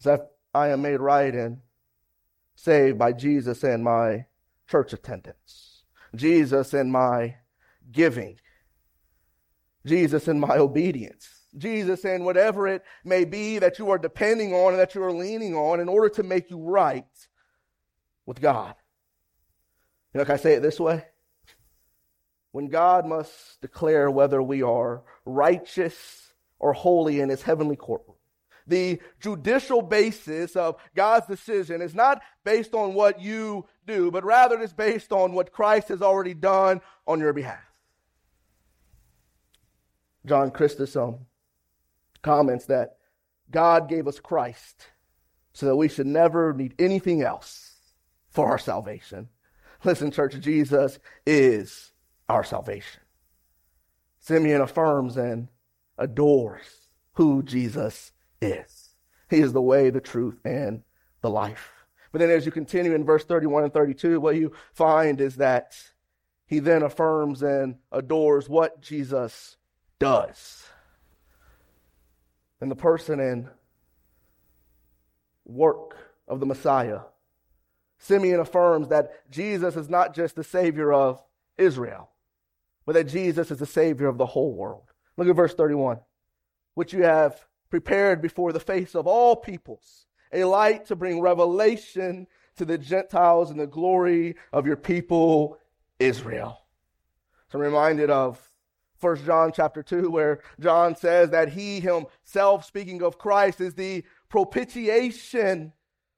As 0.00 0.06
if 0.06 0.20
I 0.52 0.68
am 0.68 0.82
made 0.82 1.00
right 1.00 1.34
and 1.34 1.58
saved 2.54 2.98
by 2.98 3.12
Jesus 3.12 3.62
and 3.64 3.84
my 3.84 4.26
church 4.68 4.92
attendance. 4.92 5.84
Jesus 6.14 6.74
and 6.74 6.90
my 6.90 7.36
giving. 7.90 8.38
Jesus 9.86 10.28
and 10.28 10.40
my 10.40 10.56
obedience. 10.56 11.28
Jesus 11.56 12.04
and 12.04 12.24
whatever 12.24 12.66
it 12.66 12.82
may 13.04 13.24
be 13.24 13.58
that 13.58 13.78
you 13.78 13.90
are 13.90 13.98
depending 13.98 14.52
on 14.52 14.72
and 14.72 14.80
that 14.80 14.94
you 14.94 15.02
are 15.02 15.12
leaning 15.12 15.54
on 15.54 15.80
in 15.80 15.88
order 15.88 16.08
to 16.08 16.22
make 16.22 16.50
you 16.50 16.58
right 16.58 17.04
with 18.26 18.40
God. 18.40 18.74
You 20.12 20.18
know, 20.18 20.24
can 20.24 20.34
I 20.34 20.38
say 20.38 20.54
it 20.54 20.62
this 20.62 20.80
way? 20.80 21.04
When 22.52 22.68
God 22.68 23.06
must 23.06 23.60
declare 23.60 24.10
whether 24.10 24.42
we 24.42 24.62
are 24.62 25.02
righteous 25.24 26.32
or 26.58 26.72
holy 26.72 27.20
in 27.20 27.28
his 27.28 27.42
heavenly 27.42 27.76
courtroom, 27.76 28.13
the 28.66 29.00
judicial 29.20 29.82
basis 29.82 30.56
of 30.56 30.76
God's 30.94 31.26
decision 31.26 31.82
is 31.82 31.94
not 31.94 32.22
based 32.44 32.74
on 32.74 32.94
what 32.94 33.20
you 33.20 33.66
do, 33.86 34.10
but 34.10 34.24
rather 34.24 34.58
it 34.58 34.62
is 34.62 34.72
based 34.72 35.12
on 35.12 35.32
what 35.32 35.52
Christ 35.52 35.88
has 35.88 36.02
already 36.02 36.34
done 36.34 36.80
on 37.06 37.20
your 37.20 37.32
behalf. 37.32 37.60
John 40.26 40.50
Chrysostom 40.50 41.26
comments 42.22 42.66
that 42.66 42.96
God 43.50 43.88
gave 43.88 44.08
us 44.08 44.18
Christ 44.18 44.88
so 45.52 45.66
that 45.66 45.76
we 45.76 45.88
should 45.88 46.06
never 46.06 46.52
need 46.54 46.74
anything 46.78 47.22
else 47.22 47.76
for 48.30 48.48
our 48.48 48.58
salvation. 48.58 49.28
Listen, 49.84 50.10
church, 50.10 50.40
Jesus 50.40 50.98
is 51.26 51.92
our 52.28 52.42
salvation. 52.42 53.00
Simeon 54.18 54.62
affirms 54.62 55.18
and 55.18 55.48
adores 55.98 56.88
who 57.12 57.42
Jesus 57.42 58.12
is. 58.44 58.90
He 59.30 59.40
is 59.40 59.52
the 59.52 59.62
way, 59.62 59.90
the 59.90 60.00
truth, 60.00 60.38
and 60.44 60.82
the 61.22 61.30
life. 61.30 61.72
But 62.12 62.20
then 62.20 62.30
as 62.30 62.46
you 62.46 62.52
continue 62.52 62.94
in 62.94 63.04
verse 63.04 63.24
31 63.24 63.64
and 63.64 63.72
32, 63.72 64.20
what 64.20 64.36
you 64.36 64.52
find 64.72 65.20
is 65.20 65.36
that 65.36 65.76
he 66.46 66.58
then 66.58 66.82
affirms 66.82 67.42
and 67.42 67.76
adores 67.90 68.48
what 68.48 68.80
Jesus 68.80 69.56
does. 69.98 70.68
And 72.60 72.70
the 72.70 72.76
person 72.76 73.18
and 73.18 73.48
work 75.44 75.96
of 76.28 76.40
the 76.40 76.46
Messiah 76.46 77.00
Simeon 78.04 78.40
affirms 78.40 78.88
that 78.88 79.30
Jesus 79.30 79.76
is 79.76 79.88
not 79.88 80.14
just 80.14 80.36
the 80.36 80.44
Savior 80.44 80.92
of 80.92 81.22
Israel, 81.56 82.10
but 82.84 82.92
that 82.94 83.04
Jesus 83.04 83.50
is 83.50 83.58
the 83.58 83.66
Savior 83.66 84.08
of 84.08 84.18
the 84.18 84.26
whole 84.26 84.54
world. 84.54 84.82
Look 85.16 85.26
at 85.26 85.34
verse 85.34 85.54
31. 85.54 86.00
Which 86.74 86.92
you 86.92 87.04
have 87.04 87.46
prepared 87.70 88.22
before 88.22 88.52
the 88.52 88.60
face 88.60 88.94
of 88.94 89.06
all 89.06 89.36
peoples, 89.36 90.06
a 90.32 90.44
light 90.44 90.86
to 90.86 90.96
bring 90.96 91.20
revelation 91.20 92.26
to 92.56 92.64
the 92.64 92.78
Gentiles 92.78 93.50
and 93.50 93.58
the 93.58 93.66
glory 93.66 94.36
of 94.52 94.66
your 94.66 94.76
people, 94.76 95.58
Israel. 95.98 96.60
So 97.50 97.58
I'm 97.58 97.64
reminded 97.64 98.10
of 98.10 98.40
1 99.00 99.24
John 99.24 99.52
chapter 99.54 99.82
2, 99.82 100.10
where 100.10 100.40
John 100.58 100.96
says 100.96 101.30
that 101.30 101.50
he 101.50 101.80
himself, 101.80 102.64
speaking 102.64 103.02
of 103.02 103.18
Christ, 103.18 103.60
is 103.60 103.74
the 103.74 104.04
propitiation 104.28 105.72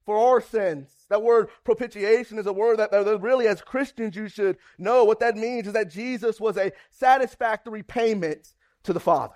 for 0.05 0.17
our 0.17 0.41
sins. 0.41 0.89
That 1.09 1.23
word 1.23 1.49
propitiation 1.65 2.39
is 2.39 2.47
a 2.47 2.53
word 2.53 2.79
that, 2.79 2.93
that 2.93 3.21
really, 3.21 3.49
as 3.49 3.61
Christians, 3.61 4.15
you 4.15 4.29
should 4.29 4.57
know. 4.79 5.05
What 5.05 5.21
that 5.21 5.37
means 5.37 5.67
is 5.67 5.73
that 5.73 5.91
Jesus 5.91 6.41
was 6.41 6.57
a 6.57 6.73
satisfactory 6.91 7.83
payment 7.83 8.55
to 8.85 8.93
the 8.93 9.01
Father. 9.01 9.35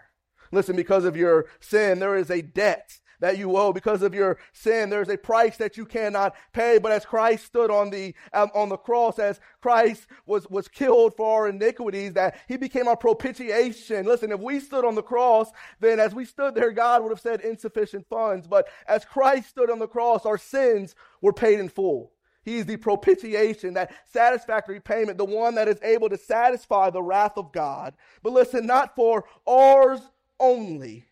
Listen, 0.53 0.77
because 0.77 1.05
of 1.05 1.17
your 1.17 1.47
sin, 1.61 1.99
there 1.99 2.17
is 2.17 2.31
a 2.31 2.43
debt 2.43 2.99
that 3.21 3.39
you 3.39 3.57
owe 3.57 3.73
because 3.73 4.03
of 4.03 4.15
your 4.15 4.39
sin. 4.53 4.91
There's 4.91 5.09
a 5.09 5.17
price 5.17 5.57
that 5.59 5.77
you 5.77 5.87
cannot 5.87 6.35
pay. 6.53 6.79
But 6.79 6.93
as 6.93 7.05
Christ 7.05 7.45
stood 7.45 7.71
on 7.71 7.91
the 7.91 8.15
um, 8.33 8.51
on 8.55 8.69
the 8.69 8.77
cross, 8.77 9.19
as 9.19 9.41
Christ 9.61 10.07
was 10.27 10.49
was 10.51 10.69
killed 10.69 11.15
for 11.17 11.41
our 11.41 11.49
iniquities, 11.49 12.15
that 12.15 12.39
He 12.49 12.57
became 12.57 12.89
our 12.89 12.97
propitiation. 12.97 14.07
Listen, 14.07 14.33
if 14.33 14.41
we 14.41 14.59
stood 14.59 14.85
on 14.85 14.95
the 14.95 15.03
cross, 15.03 15.51
then 15.79 16.01
as 16.01 16.15
we 16.15 16.25
stood 16.25 16.55
there, 16.55 16.73
God 16.73 17.03
would 17.03 17.13
have 17.13 17.21
said 17.21 17.43
insufficient 17.43 18.07
funds. 18.09 18.47
But 18.47 18.69
as 18.87 19.05
Christ 19.05 19.51
stood 19.51 19.71
on 19.71 19.79
the 19.79 19.87
cross, 19.89 20.27
our 20.27 20.39
sins 20.39 20.95
were 21.21 21.33
paid 21.33 21.61
in 21.61 21.69
full. 21.69 22.13
He's 22.43 22.65
the 22.65 22.79
propitiation, 22.79 23.75
that 23.75 23.93
satisfactory 24.07 24.81
payment, 24.81 25.19
the 25.19 25.27
one 25.27 25.57
that 25.57 25.69
is 25.69 25.79
able 25.83 26.09
to 26.09 26.17
satisfy 26.17 26.89
the 26.89 27.03
wrath 27.03 27.37
of 27.37 27.53
God. 27.53 27.95
But 28.23 28.33
listen, 28.33 28.65
not 28.67 28.97
for 28.97 29.27
ours 29.47 30.01
only, 30.41 31.05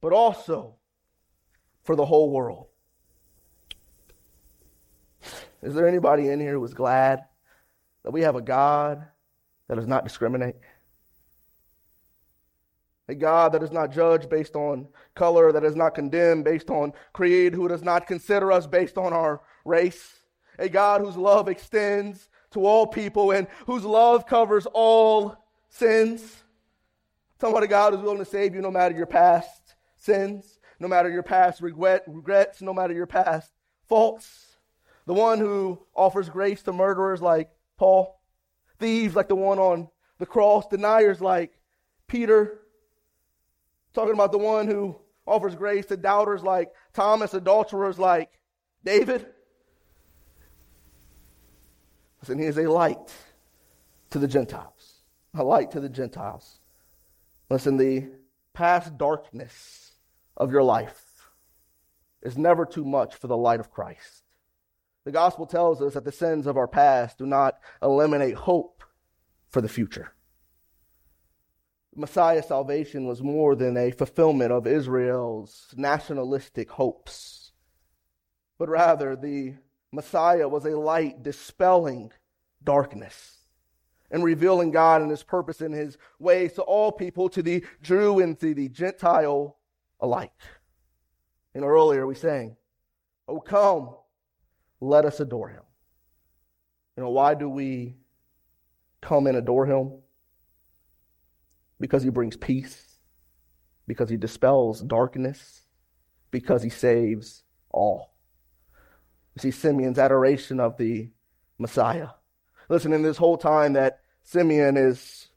but 0.00 0.12
also 0.12 0.74
for 1.84 1.96
the 1.96 2.04
whole 2.04 2.30
world. 2.30 2.66
Is 5.62 5.74
there 5.74 5.88
anybody 5.88 6.28
in 6.28 6.38
here 6.38 6.52
who 6.52 6.64
is 6.64 6.74
glad 6.74 7.24
that 8.04 8.10
we 8.10 8.22
have 8.22 8.36
a 8.36 8.42
God 8.42 9.06
that 9.68 9.76
does 9.76 9.86
not 9.86 10.04
discriminate? 10.04 10.56
A 13.08 13.14
God 13.14 13.52
that 13.52 13.60
does 13.60 13.72
not 13.72 13.92
judge 13.92 14.28
based 14.28 14.56
on 14.56 14.88
color, 15.14 15.52
that 15.52 15.62
does 15.62 15.76
not 15.76 15.94
condemn 15.94 16.42
based 16.42 16.70
on 16.70 16.92
creed, 17.12 17.54
who 17.54 17.68
does 17.68 17.82
not 17.82 18.06
consider 18.06 18.50
us 18.50 18.66
based 18.66 18.98
on 18.98 19.12
our 19.12 19.40
race. 19.64 20.20
A 20.58 20.68
God 20.68 21.00
whose 21.00 21.16
love 21.16 21.48
extends 21.48 22.28
to 22.50 22.64
all 22.64 22.86
people 22.86 23.30
and 23.30 23.46
whose 23.66 23.84
love 23.84 24.26
covers 24.26 24.66
all 24.72 25.36
sins. 25.68 26.42
A 27.42 27.66
God 27.66 27.94
is 27.94 28.00
willing 28.00 28.18
to 28.18 28.24
save 28.24 28.54
you 28.54 28.60
no 28.60 28.70
matter 28.70 28.96
your 28.96 29.06
past 29.06 29.74
sins 29.96 30.56
no 30.78 30.88
matter 30.88 31.10
your 31.10 31.22
past 31.22 31.60
regret, 31.60 32.04
regrets, 32.06 32.60
no 32.60 32.74
matter 32.74 32.92
your 32.92 33.06
past 33.06 33.50
faults. 33.88 34.56
The 35.06 35.14
one 35.14 35.38
who 35.38 35.80
offers 35.94 36.28
grace 36.28 36.62
to 36.64 36.72
murderers 36.72 37.22
like 37.22 37.50
Paul, 37.76 38.20
thieves 38.78 39.14
like 39.14 39.28
the 39.28 39.36
one 39.36 39.58
on 39.58 39.88
the 40.18 40.26
cross, 40.26 40.66
deniers 40.66 41.20
like 41.20 41.58
Peter. 42.08 42.60
Talking 43.94 44.14
about 44.14 44.32
the 44.32 44.38
one 44.38 44.66
who 44.66 44.96
offers 45.26 45.54
grace 45.54 45.86
to 45.86 45.96
doubters 45.96 46.42
like 46.42 46.72
Thomas, 46.92 47.34
adulterers 47.34 47.98
like 47.98 48.40
David. 48.84 49.26
Listen, 52.20 52.38
he 52.38 52.46
is 52.46 52.58
a 52.58 52.68
light 52.68 53.14
to 54.10 54.18
the 54.18 54.28
Gentiles. 54.28 55.02
A 55.34 55.44
light 55.44 55.70
to 55.72 55.80
the 55.80 55.88
Gentiles. 55.88 56.55
Listen, 57.48 57.76
the 57.76 58.08
past 58.52 58.98
darkness 58.98 59.92
of 60.36 60.50
your 60.50 60.62
life 60.62 61.30
is 62.22 62.36
never 62.36 62.66
too 62.66 62.84
much 62.84 63.14
for 63.14 63.28
the 63.28 63.36
light 63.36 63.60
of 63.60 63.70
Christ. 63.70 64.24
The 65.04 65.12
gospel 65.12 65.46
tells 65.46 65.80
us 65.80 65.94
that 65.94 66.04
the 66.04 66.10
sins 66.10 66.46
of 66.46 66.56
our 66.56 66.66
past 66.66 67.18
do 67.18 67.26
not 67.26 67.58
eliminate 67.80 68.34
hope 68.34 68.82
for 69.48 69.60
the 69.60 69.68
future. 69.68 70.12
Messiah's 71.94 72.48
salvation 72.48 73.06
was 73.06 73.22
more 73.22 73.54
than 73.54 73.76
a 73.76 73.92
fulfillment 73.92 74.52
of 74.52 74.66
Israel's 74.66 75.72
nationalistic 75.76 76.70
hopes, 76.70 77.52
but 78.58 78.68
rather 78.68 79.14
the 79.14 79.54
Messiah 79.92 80.48
was 80.48 80.66
a 80.66 80.76
light 80.76 81.22
dispelling 81.22 82.12
darkness 82.62 83.35
and 84.10 84.22
revealing 84.22 84.70
God 84.70 85.02
and 85.02 85.10
his 85.10 85.22
purpose 85.22 85.60
and 85.60 85.74
his 85.74 85.98
ways 86.18 86.52
to 86.54 86.62
all 86.62 86.92
people, 86.92 87.28
to 87.30 87.42
the 87.42 87.64
Jew 87.82 88.20
and 88.20 88.38
to 88.40 88.54
the 88.54 88.68
Gentile 88.68 89.56
alike. 90.00 90.32
And 91.54 91.64
earlier 91.64 92.06
we 92.06 92.14
sang, 92.14 92.56
Oh, 93.28 93.40
come, 93.40 93.96
let 94.80 95.04
us 95.04 95.20
adore 95.20 95.48
him. 95.48 95.62
You 96.96 97.02
know, 97.02 97.10
why 97.10 97.34
do 97.34 97.48
we 97.48 97.96
come 99.00 99.26
and 99.26 99.36
adore 99.36 99.66
him? 99.66 99.92
Because 101.80 102.02
he 102.02 102.08
brings 102.08 102.36
peace, 102.36 102.98
because 103.86 104.08
he 104.08 104.16
dispels 104.16 104.80
darkness, 104.80 105.62
because 106.30 106.62
he 106.62 106.70
saves 106.70 107.42
all. 107.70 108.14
You 109.34 109.40
see 109.40 109.50
Simeon's 109.50 109.98
adoration 109.98 110.60
of 110.60 110.76
the 110.78 111.10
Messiah. 111.58 112.08
Listen, 112.68 112.92
in 112.92 113.02
this 113.02 113.16
whole 113.16 113.38
time 113.38 113.74
that 113.74 114.00
Simeon 114.22 114.76
is 114.76 115.28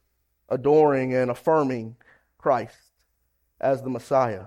adoring 0.48 1.14
and 1.14 1.30
affirming 1.30 1.96
Christ 2.38 2.76
as 3.60 3.82
the 3.82 3.90
Messiah, 3.90 4.46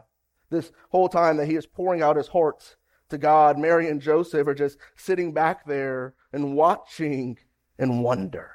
this 0.50 0.72
whole 0.89 1.10
time 1.10 1.38
that 1.38 1.48
he 1.48 1.56
is 1.56 1.65
pouring 1.65 2.02
out 2.02 2.17
his 2.17 2.28
heart 2.28 2.76
to 3.10 3.17
God, 3.17 3.58
Mary 3.58 3.89
and 3.89 4.02
Joseph 4.02 4.48
are 4.48 4.54
just 4.54 4.78
sitting 4.96 5.34
back 5.34 5.65
there 5.65 6.15
and 6.32 6.56
watching 6.56 7.38
in 7.78 8.02
wonder. 8.02 8.52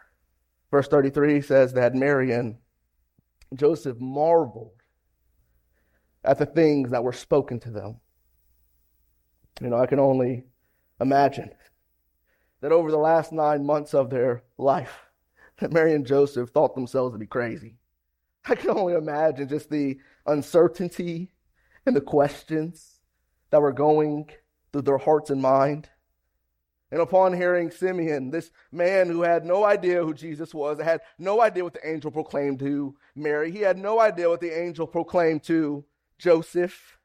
Verse 0.71 0.89
33 0.89 1.41
says 1.41 1.73
that 1.75 1.95
Mary 1.95 2.33
and 2.33 2.57
Joseph 3.55 3.99
marveled 3.99 4.83
at 6.25 6.39
the 6.39 6.47
things 6.47 6.91
that 6.91 7.03
were 7.05 7.13
spoken 7.13 7.59
to 7.61 7.71
them. 7.71 8.01
You 9.61 9.69
know, 9.69 9.79
I 9.79 9.87
can 9.87 9.99
only 9.99 10.45
imagine 11.01 11.51
that 12.61 12.73
over 12.73 12.91
the 12.91 12.99
last 12.99 13.33
nine 13.33 13.65
months 13.65 13.95
of 13.95 14.11
their 14.11 14.43
life, 14.57 15.07
that 15.59 15.73
Mary 15.73 15.95
and 15.95 16.07
Joseph 16.07 16.51
thought 16.51 16.75
themselves 16.75 17.15
to 17.15 17.19
be 17.19 17.27
crazy. 17.27 17.77
I 18.47 18.55
can 18.55 18.71
only 18.71 18.95
imagine 18.95 19.49
just 19.49 19.71
the 19.71 19.99
uncertainty 20.27 21.33
and 21.85 21.95
the 21.95 22.01
questions 22.01 23.01
that 23.51 23.61
were 23.61 23.73
going 23.73 24.31
through 24.73 24.83
their 24.83 24.99
hearts 24.99 25.31
and 25.31 25.43
mind. 25.43 25.89
And 26.91 27.01
upon 27.01 27.35
hearing 27.35 27.71
Simeon, 27.71 28.31
this 28.31 28.51
man 28.73 29.09
who 29.09 29.23
had 29.23 29.45
no 29.45 29.65
idea 29.65 30.03
who 30.03 30.15
Jesus 30.15 30.55
was, 30.55 30.81
had 30.81 31.03
no 31.19 31.43
idea 31.43 31.65
what 31.65 31.75
the 31.75 31.87
angel 31.89 32.11
proclaimed 32.11 32.61
to 32.61 32.97
Mary, 33.15 33.51
he 33.51 33.61
had 33.61 33.77
no 33.77 34.01
idea 34.01 34.29
what 34.29 34.41
the 34.41 34.59
angel 34.59 34.87
proclaimed 34.87 35.43
to 35.45 35.85
Joseph. 36.19 36.99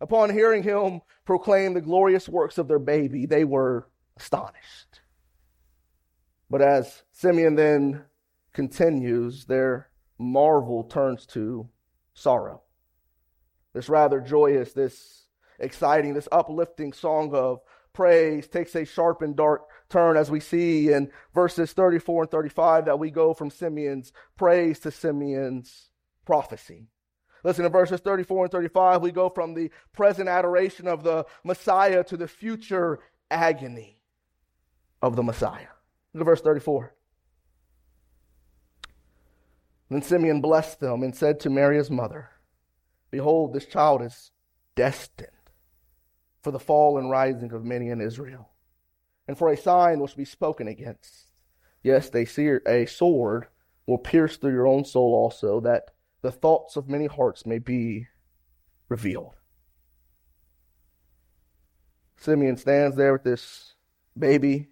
Upon 0.00 0.30
hearing 0.30 0.62
him 0.62 1.00
proclaim 1.24 1.74
the 1.74 1.80
glorious 1.80 2.28
works 2.28 2.58
of 2.58 2.68
their 2.68 2.78
baby, 2.78 3.24
they 3.24 3.44
were 3.44 3.89
astonished. 4.20 5.00
But 6.50 6.62
as 6.62 7.02
Simeon 7.12 7.54
then 7.54 8.04
continues, 8.52 9.46
their 9.46 9.88
marvel 10.18 10.84
turns 10.84 11.24
to 11.26 11.68
sorrow. 12.12 12.62
This 13.72 13.88
rather 13.88 14.20
joyous, 14.20 14.72
this 14.72 15.26
exciting, 15.58 16.12
this 16.12 16.28
uplifting 16.30 16.92
song 16.92 17.34
of 17.34 17.60
praise 17.92 18.46
takes 18.46 18.74
a 18.74 18.84
sharp 18.84 19.22
and 19.22 19.36
dark 19.36 19.62
turn 19.88 20.16
as 20.16 20.30
we 20.30 20.40
see 20.40 20.92
in 20.92 21.10
verses 21.34 21.72
34 21.72 22.24
and 22.24 22.30
35 22.30 22.84
that 22.86 22.98
we 22.98 23.10
go 23.10 23.32
from 23.32 23.50
Simeon's 23.50 24.12
praise 24.36 24.80
to 24.80 24.90
Simeon's 24.90 25.90
prophecy. 26.26 26.88
Listen 27.42 27.62
to 27.62 27.70
verses 27.70 28.00
34 28.00 28.44
and 28.44 28.52
35. 28.52 29.02
We 29.02 29.12
go 29.12 29.30
from 29.30 29.54
the 29.54 29.70
present 29.92 30.28
adoration 30.28 30.86
of 30.86 31.04
the 31.04 31.24
Messiah 31.42 32.04
to 32.04 32.16
the 32.16 32.28
future 32.28 32.98
agony 33.30 33.99
of 35.02 35.16
the 35.16 35.22
Messiah. 35.22 35.68
Look 36.12 36.22
at 36.22 36.26
verse 36.26 36.40
34. 36.40 36.94
Then 39.88 40.02
Simeon 40.02 40.40
blessed 40.40 40.80
them 40.80 41.02
and 41.02 41.14
said 41.14 41.40
to 41.40 41.50
Mary 41.50 41.76
his 41.76 41.90
mother, 41.90 42.30
Behold, 43.10 43.52
this 43.52 43.66
child 43.66 44.02
is 44.02 44.30
destined 44.76 45.28
for 46.42 46.52
the 46.52 46.60
fall 46.60 46.96
and 46.96 47.10
rising 47.10 47.52
of 47.52 47.64
many 47.64 47.88
in 47.88 48.00
Israel, 48.00 48.50
and 49.26 49.36
for 49.36 49.50
a 49.50 49.56
sign 49.56 49.98
which 49.98 50.12
will 50.12 50.18
be 50.18 50.24
spoken 50.24 50.68
against. 50.68 51.26
Yes, 51.82 52.10
a 52.14 52.86
sword 52.86 53.46
will 53.86 53.98
pierce 53.98 54.36
through 54.36 54.52
your 54.52 54.66
own 54.66 54.84
soul 54.84 55.12
also, 55.14 55.60
that 55.60 55.90
the 56.22 56.30
thoughts 56.30 56.76
of 56.76 56.88
many 56.88 57.06
hearts 57.06 57.44
may 57.44 57.58
be 57.58 58.06
revealed. 58.88 59.34
Simeon 62.16 62.56
stands 62.56 62.96
there 62.96 63.12
with 63.12 63.24
this 63.24 63.74
baby 64.16 64.68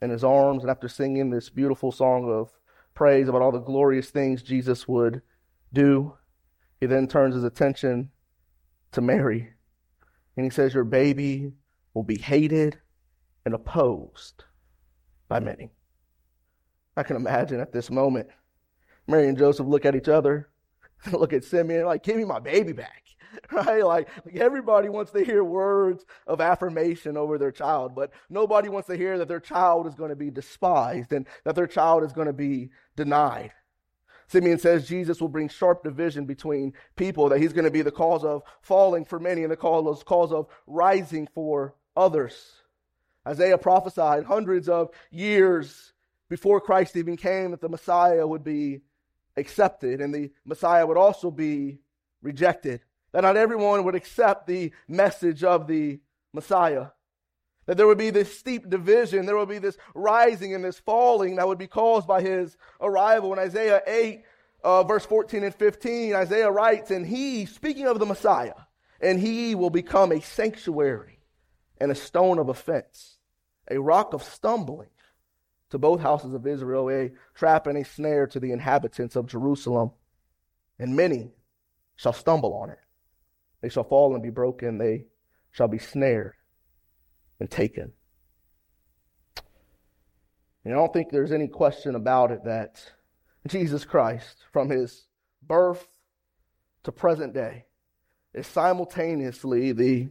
in 0.00 0.10
his 0.10 0.24
arms, 0.24 0.62
and 0.62 0.70
after 0.70 0.88
singing 0.88 1.30
this 1.30 1.50
beautiful 1.50 1.92
song 1.92 2.30
of 2.30 2.50
praise 2.94 3.28
about 3.28 3.42
all 3.42 3.52
the 3.52 3.58
glorious 3.58 4.10
things 4.10 4.42
Jesus 4.42 4.86
would 4.88 5.22
do, 5.72 6.14
he 6.80 6.86
then 6.86 7.06
turns 7.08 7.34
his 7.34 7.44
attention 7.44 8.10
to 8.92 9.00
Mary 9.00 9.54
and 10.38 10.46
he 10.46 10.50
says, 10.50 10.72
Your 10.72 10.84
baby 10.84 11.52
will 11.94 12.04
be 12.04 12.16
hated 12.16 12.78
and 13.44 13.54
opposed 13.54 14.44
by 15.28 15.40
many. 15.40 15.70
I 16.96 17.02
can 17.02 17.16
imagine 17.16 17.60
at 17.60 17.72
this 17.72 17.90
moment, 17.90 18.28
Mary 19.08 19.28
and 19.28 19.36
Joseph 19.36 19.66
look 19.66 19.84
at 19.84 19.96
each 19.96 20.08
other, 20.08 20.48
look 21.12 21.32
at 21.32 21.44
Simeon, 21.44 21.86
like, 21.86 22.04
Give 22.04 22.16
me 22.16 22.24
my 22.24 22.38
baby 22.38 22.72
back. 22.72 23.07
Right? 23.52 23.84
Like, 23.84 24.08
like 24.24 24.36
everybody 24.36 24.88
wants 24.88 25.10
to 25.12 25.24
hear 25.24 25.42
words 25.44 26.04
of 26.26 26.40
affirmation 26.40 27.16
over 27.16 27.38
their 27.38 27.52
child, 27.52 27.94
but 27.94 28.10
nobody 28.28 28.68
wants 28.68 28.88
to 28.88 28.96
hear 28.96 29.18
that 29.18 29.28
their 29.28 29.40
child 29.40 29.86
is 29.86 29.94
going 29.94 30.10
to 30.10 30.16
be 30.16 30.30
despised 30.30 31.12
and 31.12 31.26
that 31.44 31.54
their 31.54 31.66
child 31.66 32.04
is 32.04 32.12
going 32.12 32.26
to 32.26 32.32
be 32.32 32.70
denied. 32.96 33.52
Simeon 34.28 34.58
says 34.58 34.86
Jesus 34.86 35.20
will 35.20 35.28
bring 35.28 35.48
sharp 35.48 35.82
division 35.82 36.26
between 36.26 36.74
people, 36.96 37.30
that 37.30 37.40
he's 37.40 37.54
going 37.54 37.64
to 37.64 37.70
be 37.70 37.82
the 37.82 37.90
cause 37.90 38.24
of 38.24 38.42
falling 38.60 39.04
for 39.04 39.18
many 39.18 39.42
and 39.42 39.50
the 39.50 39.56
cause, 39.56 40.02
cause 40.02 40.32
of 40.32 40.46
rising 40.66 41.26
for 41.34 41.74
others. 41.96 42.62
Isaiah 43.26 43.58
prophesied 43.58 44.24
hundreds 44.24 44.68
of 44.68 44.90
years 45.10 45.92
before 46.28 46.60
Christ 46.60 46.96
even 46.96 47.16
came 47.16 47.50
that 47.50 47.60
the 47.60 47.68
Messiah 47.68 48.26
would 48.26 48.44
be 48.44 48.80
accepted 49.36 50.00
and 50.00 50.14
the 50.14 50.30
Messiah 50.44 50.86
would 50.86 50.98
also 50.98 51.30
be 51.30 51.78
rejected. 52.20 52.82
That 53.12 53.22
not 53.22 53.36
everyone 53.36 53.84
would 53.84 53.94
accept 53.94 54.46
the 54.46 54.72
message 54.86 55.42
of 55.44 55.66
the 55.66 56.00
Messiah. 56.32 56.88
That 57.66 57.76
there 57.76 57.86
would 57.86 57.98
be 57.98 58.10
this 58.10 58.38
steep 58.38 58.68
division, 58.68 59.26
there 59.26 59.36
would 59.36 59.48
be 59.48 59.58
this 59.58 59.76
rising 59.94 60.54
and 60.54 60.64
this 60.64 60.78
falling 60.78 61.36
that 61.36 61.46
would 61.46 61.58
be 61.58 61.66
caused 61.66 62.06
by 62.06 62.22
his 62.22 62.56
arrival. 62.80 63.32
In 63.32 63.38
Isaiah 63.38 63.82
8, 63.86 64.22
uh, 64.64 64.82
verse 64.84 65.04
14 65.04 65.44
and 65.44 65.54
15, 65.54 66.14
Isaiah 66.14 66.50
writes, 66.50 66.90
And 66.90 67.06
he, 67.06 67.46
speaking 67.46 67.86
of 67.86 67.98
the 67.98 68.06
Messiah, 68.06 68.54
and 69.00 69.20
he 69.20 69.54
will 69.54 69.70
become 69.70 70.12
a 70.12 70.20
sanctuary 70.20 71.20
and 71.78 71.92
a 71.92 71.94
stone 71.94 72.38
of 72.38 72.48
offense, 72.48 73.18
a 73.70 73.78
rock 73.78 74.14
of 74.14 74.22
stumbling 74.22 74.88
to 75.70 75.78
both 75.78 76.00
houses 76.00 76.34
of 76.34 76.46
Israel, 76.46 76.90
a 76.90 77.12
trap 77.34 77.66
and 77.66 77.78
a 77.78 77.84
snare 77.84 78.26
to 78.28 78.40
the 78.40 78.52
inhabitants 78.52 79.16
of 79.16 79.26
Jerusalem. 79.26 79.92
And 80.78 80.96
many 80.96 81.32
shall 81.96 82.12
stumble 82.12 82.54
on 82.54 82.70
it. 82.70 82.78
They 83.60 83.68
shall 83.68 83.84
fall 83.84 84.14
and 84.14 84.22
be 84.22 84.30
broken. 84.30 84.78
They 84.78 85.06
shall 85.50 85.68
be 85.68 85.78
snared 85.78 86.34
and 87.40 87.50
taken. 87.50 87.92
And 90.64 90.74
I 90.74 90.76
don't 90.76 90.92
think 90.92 91.10
there's 91.10 91.32
any 91.32 91.48
question 91.48 91.94
about 91.94 92.30
it 92.30 92.44
that 92.44 92.92
Jesus 93.46 93.84
Christ, 93.84 94.44
from 94.52 94.68
his 94.68 95.06
birth 95.42 95.86
to 96.84 96.92
present 96.92 97.32
day, 97.32 97.64
is 98.34 98.46
simultaneously 98.46 99.72
the 99.72 100.08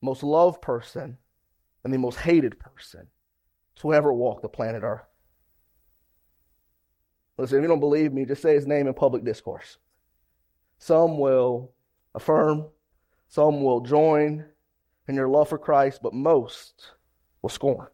most 0.00 0.22
loved 0.22 0.62
person 0.62 1.18
and 1.84 1.92
the 1.92 1.98
most 1.98 2.18
hated 2.18 2.58
person 2.58 3.08
to 3.76 3.94
ever 3.94 4.12
walk 4.12 4.42
the 4.42 4.48
planet 4.48 4.82
Earth. 4.82 5.04
Listen, 7.36 7.58
if 7.58 7.62
you 7.62 7.68
don't 7.68 7.80
believe 7.80 8.12
me, 8.12 8.24
just 8.24 8.42
say 8.42 8.54
his 8.54 8.66
name 8.66 8.86
in 8.86 8.94
public 8.94 9.24
discourse. 9.24 9.78
Some 10.78 11.18
will 11.18 11.72
affirm, 12.14 12.66
some 13.28 13.62
will 13.62 13.80
join, 13.80 14.44
in 15.10 15.16
your 15.16 15.28
love 15.28 15.48
for 15.48 15.58
Christ, 15.58 16.00
but 16.02 16.14
most 16.14 16.92
will 17.42 17.50
scorn. 17.50 17.88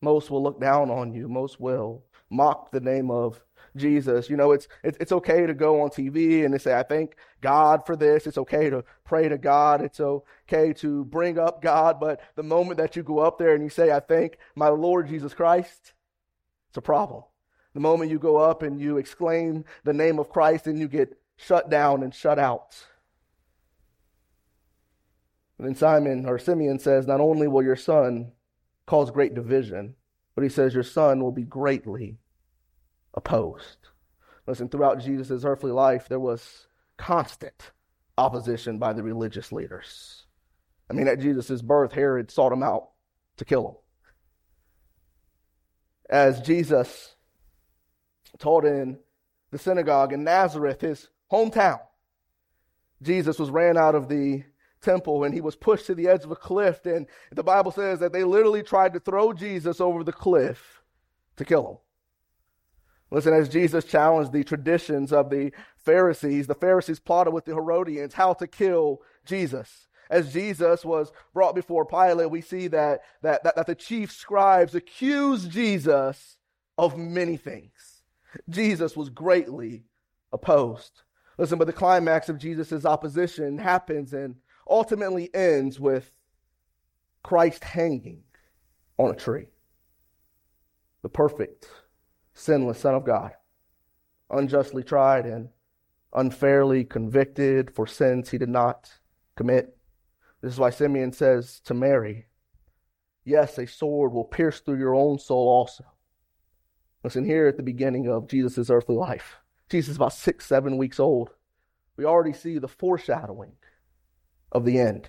Most 0.00 0.30
will 0.30 0.42
look 0.42 0.60
down 0.60 0.90
on 0.90 1.12
you. 1.12 1.28
Most 1.28 1.60
will 1.60 2.04
mock 2.28 2.70
the 2.70 2.80
name 2.80 3.10
of 3.10 3.42
Jesus. 3.76 4.28
You 4.28 4.36
know, 4.36 4.52
it's, 4.52 4.68
it's, 4.82 5.12
okay 5.12 5.46
to 5.46 5.54
go 5.54 5.80
on 5.80 5.90
TV 5.90 6.44
and 6.44 6.52
to 6.52 6.58
say, 6.58 6.74
I 6.74 6.82
thank 6.82 7.14
God 7.40 7.86
for 7.86 7.96
this. 7.96 8.26
It's 8.26 8.38
okay 8.38 8.68
to 8.68 8.84
pray 9.04 9.28
to 9.28 9.38
God. 9.38 9.80
It's 9.80 10.00
okay 10.00 10.72
to 10.74 11.04
bring 11.04 11.38
up 11.38 11.62
God. 11.62 12.00
But 12.00 12.20
the 12.34 12.42
moment 12.42 12.78
that 12.78 12.96
you 12.96 13.02
go 13.02 13.20
up 13.20 13.38
there 13.38 13.54
and 13.54 13.62
you 13.62 13.70
say, 13.70 13.92
I 13.92 14.00
thank 14.00 14.38
my 14.54 14.68
Lord 14.68 15.08
Jesus 15.08 15.34
Christ, 15.34 15.94
it's 16.68 16.76
a 16.76 16.82
problem. 16.82 17.22
The 17.74 17.80
moment 17.80 18.10
you 18.10 18.18
go 18.18 18.36
up 18.38 18.62
and 18.62 18.80
you 18.80 18.96
exclaim 18.96 19.64
the 19.84 19.92
name 19.92 20.18
of 20.18 20.30
Christ, 20.30 20.66
and 20.66 20.78
you 20.78 20.88
get 20.88 21.16
shut 21.36 21.70
down 21.70 22.02
and 22.02 22.12
shut 22.12 22.38
out. 22.38 22.84
And 25.58 25.66
then 25.66 25.74
Simon 25.74 26.26
or 26.26 26.38
Simeon 26.38 26.78
says, 26.78 27.06
Not 27.06 27.20
only 27.20 27.48
will 27.48 27.62
your 27.62 27.76
son 27.76 28.32
cause 28.86 29.10
great 29.10 29.34
division, 29.34 29.94
but 30.34 30.44
he 30.44 30.50
says, 30.50 30.74
Your 30.74 30.84
son 30.84 31.22
will 31.22 31.32
be 31.32 31.42
greatly 31.42 32.18
opposed. 33.14 33.88
Listen, 34.46 34.68
throughout 34.68 35.00
Jesus' 35.00 35.44
earthly 35.44 35.72
life, 35.72 36.08
there 36.08 36.20
was 36.20 36.68
constant 36.96 37.72
opposition 38.16 38.78
by 38.78 38.92
the 38.92 39.02
religious 39.02 39.52
leaders. 39.52 40.24
I 40.88 40.94
mean, 40.94 41.08
at 41.08 41.20
Jesus' 41.20 41.60
birth, 41.60 41.92
Herod 41.92 42.30
sought 42.30 42.52
him 42.52 42.62
out 42.62 42.90
to 43.36 43.44
kill 43.44 43.68
him. 43.68 43.74
As 46.08 46.40
Jesus 46.40 47.14
taught 48.38 48.64
in 48.64 48.98
the 49.50 49.58
synagogue 49.58 50.12
in 50.12 50.24
Nazareth, 50.24 50.80
his 50.80 51.08
hometown, 51.30 51.80
Jesus 53.02 53.38
was 53.38 53.50
ran 53.50 53.76
out 53.76 53.94
of 53.94 54.08
the 54.08 54.44
temple 54.80 55.24
and 55.24 55.34
he 55.34 55.40
was 55.40 55.56
pushed 55.56 55.86
to 55.86 55.94
the 55.94 56.08
edge 56.08 56.24
of 56.24 56.30
a 56.30 56.36
cliff. 56.36 56.84
And 56.86 57.06
the 57.32 57.42
Bible 57.42 57.70
says 57.70 58.00
that 58.00 58.12
they 58.12 58.24
literally 58.24 58.62
tried 58.62 58.92
to 58.94 59.00
throw 59.00 59.32
Jesus 59.32 59.80
over 59.80 60.04
the 60.04 60.12
cliff 60.12 60.82
to 61.36 61.44
kill 61.44 61.68
him. 61.68 61.76
Listen, 63.10 63.32
as 63.32 63.48
Jesus 63.48 63.84
challenged 63.84 64.32
the 64.32 64.44
traditions 64.44 65.12
of 65.12 65.30
the 65.30 65.52
Pharisees, 65.78 66.46
the 66.46 66.54
Pharisees 66.54 67.00
plotted 67.00 67.32
with 67.32 67.46
the 67.46 67.54
Herodians 67.54 68.14
how 68.14 68.34
to 68.34 68.46
kill 68.46 69.00
Jesus. 69.24 69.88
As 70.10 70.32
Jesus 70.32 70.84
was 70.84 71.12
brought 71.34 71.54
before 71.54 71.84
Pilate, 71.84 72.30
we 72.30 72.40
see 72.40 72.68
that, 72.68 73.00
that, 73.22 73.44
that, 73.44 73.56
that 73.56 73.66
the 73.66 73.74
chief 73.74 74.12
scribes 74.12 74.74
accused 74.74 75.50
Jesus 75.50 76.38
of 76.76 76.96
many 76.96 77.36
things. 77.36 78.02
Jesus 78.48 78.96
was 78.96 79.10
greatly 79.10 79.84
opposed. 80.32 81.02
Listen, 81.38 81.58
but 81.58 81.66
the 81.66 81.72
climax 81.72 82.28
of 82.28 82.38
Jesus' 82.38 82.84
opposition 82.84 83.58
happens 83.58 84.12
and 84.12 84.36
ultimately 84.68 85.34
ends 85.34 85.80
with 85.80 86.12
Christ 87.22 87.64
hanging 87.64 88.22
on 88.98 89.10
a 89.10 89.16
tree. 89.16 89.46
The 91.02 91.08
perfect, 91.08 91.68
sinless 92.34 92.80
Son 92.80 92.94
of 92.94 93.04
God, 93.04 93.32
unjustly 94.30 94.82
tried 94.82 95.26
and 95.26 95.50
unfairly 96.12 96.84
convicted 96.84 97.70
for 97.70 97.86
sins 97.86 98.30
he 98.30 98.38
did 98.38 98.48
not 98.48 98.90
commit. 99.36 99.76
This 100.40 100.54
is 100.54 100.58
why 100.58 100.70
Simeon 100.70 101.12
says 101.12 101.60
to 101.60 101.74
Mary, 101.74 102.26
Yes, 103.24 103.58
a 103.58 103.66
sword 103.66 104.12
will 104.12 104.24
pierce 104.24 104.60
through 104.60 104.78
your 104.78 104.94
own 104.94 105.18
soul 105.18 105.48
also. 105.48 105.84
Listen, 107.04 107.24
here 107.24 107.46
at 107.46 107.56
the 107.56 107.62
beginning 107.62 108.08
of 108.08 108.28
Jesus' 108.28 108.70
earthly 108.70 108.96
life, 108.96 109.36
Jesus 109.68 109.90
is 109.90 109.96
about 109.96 110.14
six, 110.14 110.46
seven 110.46 110.78
weeks 110.78 110.98
old. 110.98 111.30
We 111.96 112.04
already 112.04 112.32
see 112.32 112.58
the 112.58 112.68
foreshadowing 112.68 113.52
of 114.52 114.64
the 114.64 114.78
end. 114.78 115.08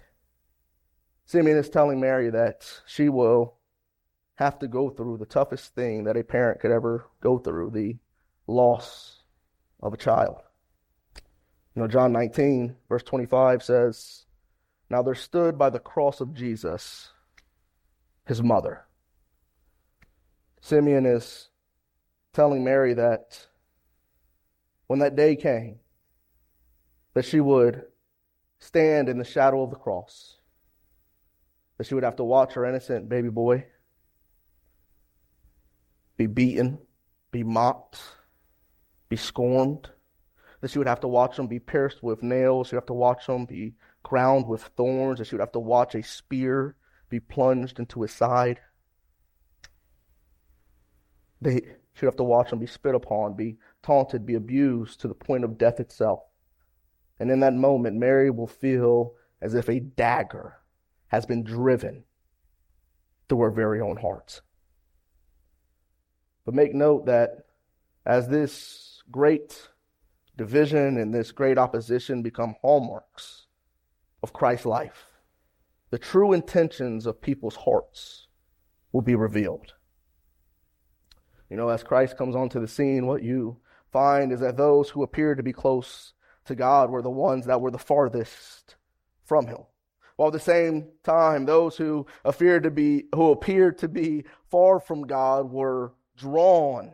Simeon 1.26 1.58
is 1.58 1.70
telling 1.70 2.00
Mary 2.00 2.30
that 2.30 2.82
she 2.86 3.10
will 3.10 3.56
have 4.36 4.58
to 4.60 4.68
go 4.68 4.90
through 4.90 5.18
the 5.18 5.26
toughest 5.26 5.76
thing 5.76 6.06
that 6.06 6.18
a 6.18 6.24
parent 6.24 6.60
could 6.60 6.72
ever 6.72 7.06
go 7.22 7.38
through 7.38 7.70
the 7.70 7.98
loss 8.48 9.24
of 9.82 9.94
a 9.94 9.98
child. 9.98 10.38
You 11.76 11.84
know, 11.84 11.88
John 11.88 12.12
19, 12.14 12.76
verse 12.88 13.04
25 13.04 13.62
says, 13.62 14.26
Now 14.90 15.02
there 15.04 15.16
stood 15.16 15.58
by 15.58 15.70
the 15.70 15.80
cross 15.80 16.20
of 16.20 16.34
Jesus 16.34 17.12
his 18.26 18.42
mother. 18.42 18.86
Simeon 20.62 21.06
is 21.06 21.50
telling 22.34 22.64
Mary 22.64 22.94
that 22.94 23.48
when 24.88 25.00
that 25.00 25.16
day 25.16 25.36
came, 25.36 25.80
that 27.14 27.26
she 27.26 27.40
would 27.40 27.84
stand 28.60 29.10
in 29.10 29.18
the 29.18 29.24
shadow 29.24 29.64
of 29.64 29.70
the 29.70 29.76
cross. 29.76 30.38
That 31.78 31.88
she 31.88 31.96
would 31.96 32.04
have 32.04 32.18
to 32.18 32.24
watch 32.24 32.54
her 32.54 32.66
innocent 32.66 33.10
baby 33.10 33.30
boy 33.30 33.66
be 36.18 36.28
beaten, 36.28 36.78
be 37.32 37.44
mocked, 37.44 38.02
be 39.08 39.16
scorned. 39.16 39.90
That 40.60 40.70
she 40.70 40.78
would 40.78 40.88
have 40.88 41.00
to 41.00 41.08
watch 41.08 41.40
him 41.40 41.48
be 41.48 41.60
pierced 41.60 42.04
with 42.04 42.22
nails. 42.22 42.68
She 42.68 42.76
would 42.76 42.82
have 42.82 42.88
to 42.88 42.94
watch 42.94 43.26
him 43.26 43.46
be 43.46 43.76
crowned 44.04 44.46
with 44.46 44.62
thorns. 44.76 45.20
That 45.20 45.28
she 45.28 45.36
would 45.36 45.42
have 45.42 45.54
to 45.54 45.60
watch 45.60 45.96
a 45.96 46.04
spear 46.04 46.76
be 47.10 47.22
plunged 47.22 47.80
into 47.80 48.02
his 48.02 48.12
side. 48.12 48.60
They, 51.42 51.62
she 51.94 52.06
would 52.06 52.12
have 52.12 52.18
to 52.18 52.24
watch 52.24 52.52
him 52.52 52.60
be 52.60 52.68
spit 52.68 52.96
upon, 52.96 53.38
be 53.38 53.58
taunted, 53.82 54.26
be 54.26 54.36
abused 54.36 55.00
to 55.00 55.08
the 55.08 55.14
point 55.14 55.46
of 55.46 55.58
death 55.58 55.80
itself. 55.80 56.20
And 57.20 57.30
in 57.30 57.42
that 57.42 57.54
moment, 57.54 57.98
Mary 57.98 58.30
will 58.30 58.48
feel 58.48 59.14
as 59.42 59.54
if 59.54 59.70
a 59.70 59.80
dagger 59.80 60.58
has 61.08 61.26
been 61.26 61.44
driven 61.44 62.04
through 63.28 63.42
her 63.42 63.52
very 63.52 63.82
own 63.82 63.98
heart. 63.98 64.42
But 66.46 66.56
make 66.56 66.74
note 66.74 67.06
that 67.06 67.46
as 68.06 68.28
this 68.28 69.04
great 69.12 69.70
division 70.38 70.98
and 70.98 71.14
this 71.14 71.32
great 71.32 71.58
opposition 71.58 72.24
become 72.24 72.56
hallmarks 72.62 73.48
of 74.24 74.34
Christ's 74.34 74.66
life, 74.66 75.08
the 75.92 76.00
true 76.00 76.34
intentions 76.34 77.06
of 77.06 77.22
people's 77.22 77.56
hearts 77.56 78.28
will 78.92 79.02
be 79.02 79.16
revealed. 79.16 79.74
You 81.50 81.58
know, 81.58 81.70
as 81.70 81.84
Christ 81.84 82.18
comes 82.18 82.36
onto 82.36 82.60
the 82.60 82.68
scene, 82.68 83.08
what 83.08 83.24
you 83.24 83.58
find 83.92 84.32
is 84.32 84.40
that 84.40 84.58
those 84.58 84.90
who 84.90 85.04
appear 85.04 85.36
to 85.36 85.44
be 85.44 85.54
close 85.54 86.14
to 86.50 86.56
God 86.56 86.90
were 86.90 87.02
the 87.02 87.10
ones 87.10 87.46
that 87.46 87.62
were 87.62 87.72
the 87.72 87.78
farthest 87.80 88.76
from 89.24 89.48
him. 89.48 89.60
While 90.18 90.28
at 90.28 90.34
the 90.34 90.40
same 90.40 90.90
time, 91.04 91.46
those 91.46 91.78
who 91.78 92.06
appeared 92.26 92.64
to 92.64 92.72
be, 92.72 93.06
who 93.16 93.32
appeared 93.32 93.78
to 93.78 93.88
be 93.88 94.26
far 94.52 94.80
from 94.82 95.08
God 95.08 95.50
were 95.50 95.94
drawn 96.18 96.92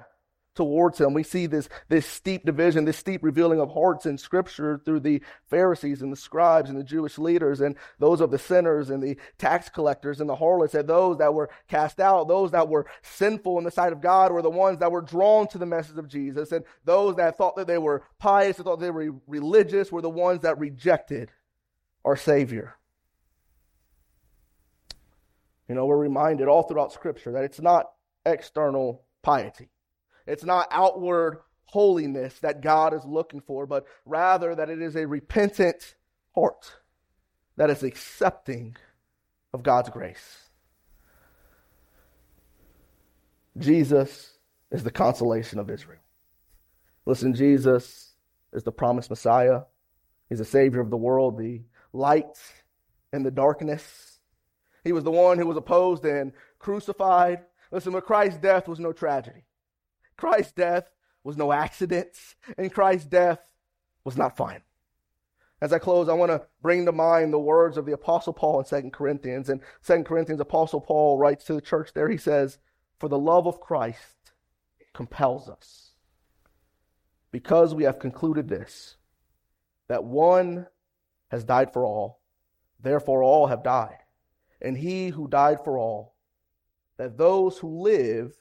towards 0.56 1.00
him. 1.00 1.14
We 1.14 1.24
see 1.24 1.46
this, 1.46 1.70
this 1.90 2.06
steep 2.06 2.46
division, 2.46 2.86
this 2.86 2.98
steep 2.98 3.24
revealing 3.24 3.60
of 3.60 3.72
hearts 3.72 4.06
in 4.06 4.18
scripture 4.18 4.82
through 4.84 5.02
the 5.02 5.22
Pharisees 5.50 6.02
and 6.02 6.12
the 6.12 6.18
scribes 6.18 6.70
and 6.70 6.80
the 6.80 6.84
Jewish 6.84 7.18
leaders 7.18 7.62
and 7.62 7.76
those 8.00 8.22
of 8.22 8.32
the 8.32 8.40
sinners 8.40 8.90
and 8.90 9.04
the 9.04 9.18
tax 9.38 9.70
collectors 9.70 10.22
and 10.22 10.30
the 10.30 10.36
harlots 10.36 10.74
and 10.74 10.88
those 10.88 11.18
that 11.18 11.34
were 11.34 11.50
cast 11.68 12.00
out, 12.00 12.28
those 12.28 12.52
that 12.52 12.70
were 12.70 12.88
sinful 13.02 13.58
in 13.58 13.64
the 13.64 13.72
sight 13.72 13.94
of 13.94 14.02
God 14.02 14.32
were 14.32 14.42
the 14.42 14.50
ones 14.50 14.80
that 14.80 14.92
were 14.92 15.02
drawn 15.02 15.48
to 15.50 15.58
the 15.58 15.66
message 15.66 15.98
of 15.98 16.08
Jesus. 16.08 16.52
And 16.52 16.66
those 16.86 17.16
that 17.18 17.38
thought 17.38 17.58
that 17.58 17.68
they 17.68 17.78
were 17.78 18.04
pious, 18.18 18.58
that 18.58 18.64
thought 18.64 18.80
they 18.80 18.92
were 18.92 19.12
religious 19.28 19.92
were 19.92 20.02
the 20.02 20.10
ones 20.10 20.42
that 20.42 20.58
rejected 20.58 21.32
our 22.04 22.16
Savior. 22.16 22.76
You 25.68 25.76
know, 25.76 25.86
we're 25.86 25.98
reminded 25.98 26.48
all 26.48 26.64
throughout 26.64 26.94
scripture 26.94 27.32
that 27.34 27.44
it's 27.44 27.60
not 27.60 27.92
external 28.26 29.04
piety. 29.22 29.70
It's 30.28 30.44
not 30.44 30.68
outward 30.72 31.40
holiness 31.66 32.40
that 32.40 32.62
God 32.62 32.94
is 32.94 33.06
looking 33.06 33.42
for, 33.42 33.66
but 33.66 33.86
rather 34.06 34.56
that 34.56 34.70
it 34.70 34.82
is 34.82 34.96
a 34.96 35.08
repentant 35.08 35.96
heart 36.34 36.74
that 37.58 37.70
is 37.70 37.84
accepting 37.84 38.76
of 39.54 39.64
God's 39.64 39.90
grace. 39.90 40.50
Jesus 43.58 44.38
is 44.72 44.84
the 44.84 44.92
consolation 44.92 45.60
of 45.60 45.70
Israel. 45.70 46.00
Listen, 47.06 47.34
Jesus 47.34 48.14
is 48.54 48.64
the 48.64 48.72
promised 48.72 49.10
Messiah. 49.10 49.62
He's 50.30 50.40
the 50.40 50.46
Savior 50.46 50.82
of 50.82 50.90
the 50.90 50.98
world, 50.98 51.38
the 51.38 51.62
light 51.94 52.38
in 53.14 53.24
the 53.24 53.32
darkness. 53.32 54.20
He 54.84 54.92
was 54.92 55.04
the 55.04 55.12
one 55.12 55.38
who 55.38 55.46
was 55.46 55.58
opposed 55.58 56.04
and 56.04 56.34
crucified. 56.60 57.42
Listen, 57.72 57.94
but 57.94 58.06
Christ's 58.06 58.40
death 58.40 58.68
was 58.68 58.80
no 58.80 58.92
tragedy. 58.92 59.44
Christ's 60.18 60.54
death 60.54 60.90
was 61.24 61.38
no 61.38 61.52
accident, 61.52 62.10
and 62.58 62.74
Christ's 62.74 63.08
death 63.08 63.40
was 64.04 64.18
not 64.18 64.38
final. 64.38 64.62
As 65.62 65.74
I 65.74 65.80
close, 65.80 66.10
I 66.10 66.14
want 66.14 66.32
to 66.32 66.46
bring 66.62 66.86
to 66.86 66.92
mind 66.92 67.34
the 67.34 67.40
words 67.40 67.78
of 67.78 67.86
the 67.86 67.94
Apostle 67.94 68.34
Paul 68.34 68.60
in 68.60 68.84
2 68.84 68.90
Corinthians. 68.92 69.50
In 69.50 69.62
2 69.86 70.04
Corinthians, 70.04 70.40
Apostle 70.40 70.82
Paul 70.82 71.18
writes 71.18 71.46
to 71.46 71.54
the 71.54 71.62
church 71.62 71.94
there, 71.94 72.10
he 72.10 72.18
says, 72.18 72.60
For 73.00 73.10
the 73.10 73.18
love 73.18 73.48
of 73.48 73.60
Christ 73.60 74.32
compels 74.94 75.50
us, 75.50 75.92
because 77.32 77.74
we 77.74 77.84
have 77.84 78.00
concluded 78.00 78.48
this, 78.48 78.98
that 79.88 80.04
one 80.04 80.68
has 81.30 81.44
died 81.44 81.74
for 81.74 81.86
all, 81.86 82.22
therefore 82.80 83.24
all 83.24 83.48
have 83.48 83.64
died. 83.64 83.98
And 84.62 84.78
he 84.78 85.10
who 85.10 85.28
died 85.28 85.64
for 85.64 85.78
all, 85.78 86.16
that 86.98 87.18
those 87.18 87.58
who 87.58 87.82
live 87.82 88.34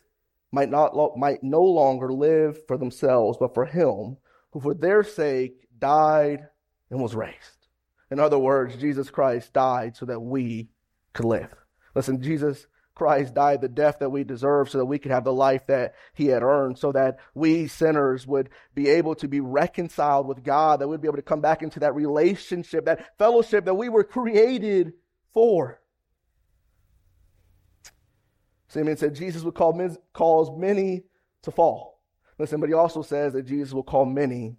might 0.54 0.70
not 0.70 0.94
might 1.16 1.42
no 1.42 1.62
longer 1.62 2.12
live 2.12 2.66
for 2.66 2.78
themselves, 2.78 3.36
but 3.38 3.54
for 3.54 3.66
him 3.66 4.16
who 4.52 4.60
for 4.60 4.74
their 4.74 5.02
sake 5.02 5.66
died 5.78 6.48
and 6.90 7.00
was 7.00 7.14
raised. 7.14 7.68
In 8.10 8.20
other 8.20 8.38
words, 8.38 8.76
Jesus 8.76 9.10
Christ 9.10 9.52
died 9.52 9.96
so 9.96 10.06
that 10.06 10.20
we 10.20 10.68
could 11.12 11.24
live. 11.24 11.52
Listen, 11.94 12.22
Jesus 12.22 12.66
Christ 12.94 13.34
died 13.34 13.60
the 13.60 13.68
death 13.68 13.98
that 13.98 14.10
we 14.10 14.22
deserve 14.22 14.70
so 14.70 14.78
that 14.78 14.84
we 14.84 15.00
could 15.00 15.10
have 15.10 15.24
the 15.24 15.32
life 15.32 15.66
that 15.66 15.94
he 16.14 16.26
had 16.26 16.44
earned, 16.44 16.78
so 16.78 16.92
that 16.92 17.18
we 17.34 17.66
sinners 17.66 18.24
would 18.26 18.50
be 18.74 18.88
able 18.88 19.16
to 19.16 19.26
be 19.26 19.40
reconciled 19.40 20.28
with 20.28 20.44
God, 20.44 20.80
that 20.80 20.86
we'd 20.86 21.00
be 21.00 21.08
able 21.08 21.16
to 21.16 21.22
come 21.22 21.40
back 21.40 21.62
into 21.62 21.80
that 21.80 21.96
relationship, 21.96 22.84
that 22.84 23.18
fellowship 23.18 23.64
that 23.64 23.74
we 23.74 23.88
were 23.88 24.04
created 24.04 24.92
for. 25.32 25.80
Simeon 28.74 28.96
said 28.96 29.14
Jesus 29.14 29.42
would 29.42 29.54
call 29.54 29.72
men, 29.72 29.96
cause 30.12 30.50
many 30.56 31.04
to 31.42 31.50
fall. 31.50 32.02
Listen, 32.38 32.60
but 32.60 32.68
he 32.68 32.74
also 32.74 33.00
says 33.02 33.32
that 33.32 33.44
Jesus 33.46 33.72
will 33.72 33.82
call 33.82 34.04
many 34.04 34.56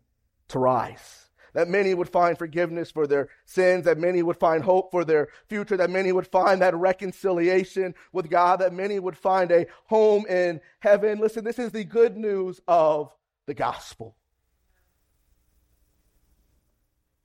to 0.47 0.59
rise 0.59 1.26
that 1.55 1.70
many 1.70 1.93
would 1.93 2.09
find 2.09 2.38
forgiveness 2.38 2.91
for 2.91 3.07
their 3.07 3.30
sins, 3.45 3.86
that 3.86 3.97
many 3.97 4.22
would 4.22 4.36
find 4.36 4.61
hope 4.61 4.91
for 4.91 5.05
their 5.05 5.30
future, 5.47 5.78
that 5.78 5.89
many 5.89 6.11
would 6.11 6.28
find 6.28 6.61
that 6.61 6.76
reconciliation 6.76 7.95
with 8.11 8.30
God, 8.30 8.59
that 8.59 8.74
many 8.74 8.99
would 8.99 9.18
find 9.18 9.49
a 9.51 9.66
home 9.86 10.26
in 10.28 10.59
heaven. 10.80 11.18
Listen, 11.18 11.45
this 11.45 11.57
is 11.57 11.72
the 11.72 11.86
good 11.86 12.18
news 12.18 12.59
of 12.68 13.16
the 13.45 13.53
gospel. 13.53 14.18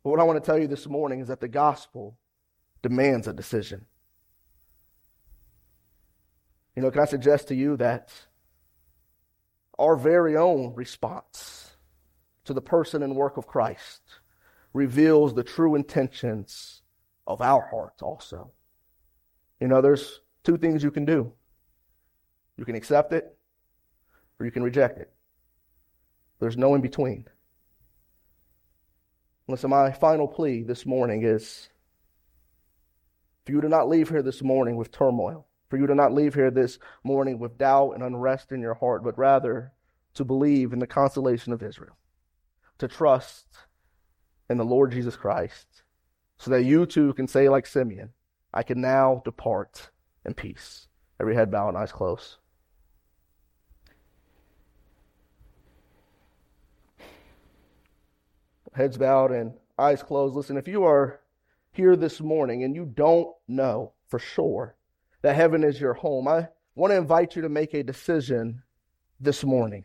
But 0.05 0.11
what 0.11 0.20
I 0.20 0.22
want 0.22 0.43
to 0.43 0.47
tell 0.47 0.61
you 0.61 0.68
this 0.68 0.86
morning 0.86 1.18
is 1.18 1.26
that 1.26 1.41
the 1.41 1.49
gospel 1.49 2.16
demands 2.82 3.26
a 3.26 3.32
decision. 3.32 3.84
You 6.81 6.87
know, 6.87 6.93
can 6.93 7.03
I 7.03 7.05
suggest 7.05 7.49
to 7.49 7.55
you 7.55 7.76
that 7.76 8.11
our 9.78 9.97
very 9.97 10.35
own 10.35 10.72
response 10.74 11.72
to 12.47 12.55
the 12.55 12.62
person 12.62 13.03
and 13.03 13.14
work 13.14 13.37
of 13.37 13.47
Christ 13.47 14.01
reveals 14.72 15.35
the 15.35 15.45
true 15.45 15.74
intentions 15.74 16.81
of 17.26 17.43
our 17.43 17.68
hearts 17.70 18.01
also. 18.01 18.53
You 19.61 19.68
know, 19.68 19.83
there's 19.83 20.22
two 20.43 20.57
things 20.57 20.83
you 20.83 20.91
can 20.91 21.05
do 21.05 21.31
you 22.57 22.64
can 22.64 22.76
accept 22.76 23.12
it 23.12 23.37
or 24.39 24.47
you 24.47 24.51
can 24.51 24.62
reject 24.62 24.99
it. 24.99 25.12
There's 26.39 26.57
no 26.57 26.74
in 26.74 26.81
between. 26.81 27.26
Listen, 29.49 29.68
my 29.68 29.93
final 29.93 30.26
plea 30.26 30.62
this 30.62 30.87
morning 30.87 31.24
is 31.24 31.68
for 33.45 33.53
you 33.53 33.61
to 33.61 33.68
not 33.68 33.87
leave 33.87 34.09
here 34.09 34.22
this 34.22 34.43
morning 34.43 34.76
with 34.76 34.91
turmoil, 34.91 35.47
for 35.71 35.79
you 35.79 35.87
to 35.87 35.95
not 35.95 36.12
leave 36.12 36.35
here 36.35 36.51
this 36.51 36.79
morning 37.05 37.39
with 37.39 37.57
doubt 37.57 37.93
and 37.93 38.03
unrest 38.03 38.51
in 38.51 38.61
your 38.61 38.75
heart, 38.75 39.05
but 39.05 39.16
rather 39.16 39.73
to 40.14 40.25
believe 40.25 40.73
in 40.73 40.81
the 40.81 40.87
consolation 40.87 41.53
of 41.53 41.62
Israel, 41.62 41.97
to 42.79 42.89
trust 42.89 43.47
in 44.51 44.59
the 44.59 44.64
Lord 44.64 44.91
Jesus 44.91 45.14
Christ, 45.14 45.83
so 46.37 46.51
that 46.51 46.64
you 46.64 46.87
too 46.87 47.14
can 47.14 47.29
say, 47.29 47.49
like 47.49 47.66
Simeon, 47.66 48.11
I 48.53 48.64
can 48.64 48.81
now 48.81 49.23
depart 49.25 49.91
in 50.27 50.35
peace. 50.35 50.89
Every 51.21 51.37
head 51.37 51.53
bowed 51.53 51.68
and 51.68 51.79
eyes 51.79 51.93
closed. 51.93 52.37
Heads 58.73 58.99
bowed 58.99 59.31
and 59.31 59.53
eyes 59.79 60.03
closed. 60.03 60.35
Listen, 60.35 60.57
if 60.57 60.66
you 60.66 60.85
are 60.85 61.21
here 61.71 61.95
this 61.95 62.21
morning 62.21 62.64
and 62.64 62.75
you 62.75 62.85
don't 62.85 63.29
know 63.47 63.93
for 64.09 64.18
sure 64.18 64.75
that 65.23 65.37
heaven 65.37 65.64
is 65.64 65.81
your 65.81 65.95
home, 65.95 66.29
I 66.29 66.49
want 66.75 66.93
to 66.93 66.97
invite 66.97 67.37
you 67.37 67.43
to 67.43 67.49
make 67.49 67.75
a 67.75 67.83
decision 67.83 68.62
this 69.21 69.45
morning. 69.45 69.85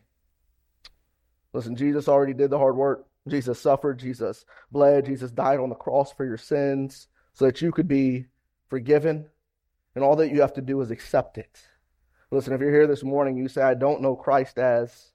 Listen, 1.53 1.75
Jesus 1.75 2.07
already 2.07 2.33
did 2.33 2.49
the 2.49 2.57
hard 2.57 2.75
work. 2.75 3.07
Jesus 3.27 3.59
suffered, 3.59 3.99
Jesus 3.99 4.45
bled, 4.71 5.05
Jesus 5.05 5.31
died 5.31 5.59
on 5.59 5.69
the 5.69 5.75
cross 5.75 6.11
for 6.11 6.25
your 6.25 6.37
sins 6.37 7.07
so 7.33 7.45
that 7.45 7.61
you 7.61 7.71
could 7.71 7.87
be 7.87 8.25
forgiven. 8.69 9.27
And 9.95 10.03
all 10.03 10.15
that 10.17 10.31
you 10.31 10.41
have 10.41 10.53
to 10.53 10.61
do 10.61 10.79
is 10.81 10.91
accept 10.91 11.37
it. 11.37 11.61
Listen, 12.29 12.53
if 12.53 12.61
you're 12.61 12.71
here 12.71 12.87
this 12.87 13.03
morning, 13.03 13.37
you 13.37 13.47
say, 13.47 13.61
I 13.61 13.73
don't 13.73 14.01
know 14.01 14.15
Christ 14.15 14.57
as 14.59 15.11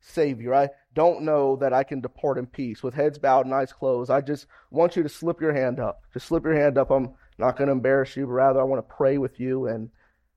Savior. 0.00 0.54
I 0.54 0.70
don't 0.94 1.22
know 1.22 1.56
that 1.56 1.72
I 1.72 1.84
can 1.84 2.00
depart 2.00 2.38
in 2.38 2.46
peace. 2.46 2.82
With 2.82 2.94
heads 2.94 3.18
bowed 3.18 3.46
and 3.46 3.54
eyes 3.54 3.72
closed, 3.72 4.10
I 4.10 4.20
just 4.20 4.46
want 4.70 4.96
you 4.96 5.02
to 5.02 5.08
slip 5.08 5.40
your 5.40 5.52
hand 5.52 5.78
up. 5.78 6.02
Just 6.12 6.26
slip 6.26 6.44
your 6.44 6.54
hand 6.54 6.78
up. 6.78 6.90
I'm 6.90 7.14
not 7.42 7.56
going 7.56 7.66
to 7.66 7.72
embarrass 7.72 8.16
you, 8.16 8.24
but 8.26 8.32
rather 8.32 8.60
I 8.60 8.64
want 8.64 8.86
to 8.86 8.94
pray 8.94 9.18
with 9.18 9.38
you 9.38 9.66
and 9.66 9.90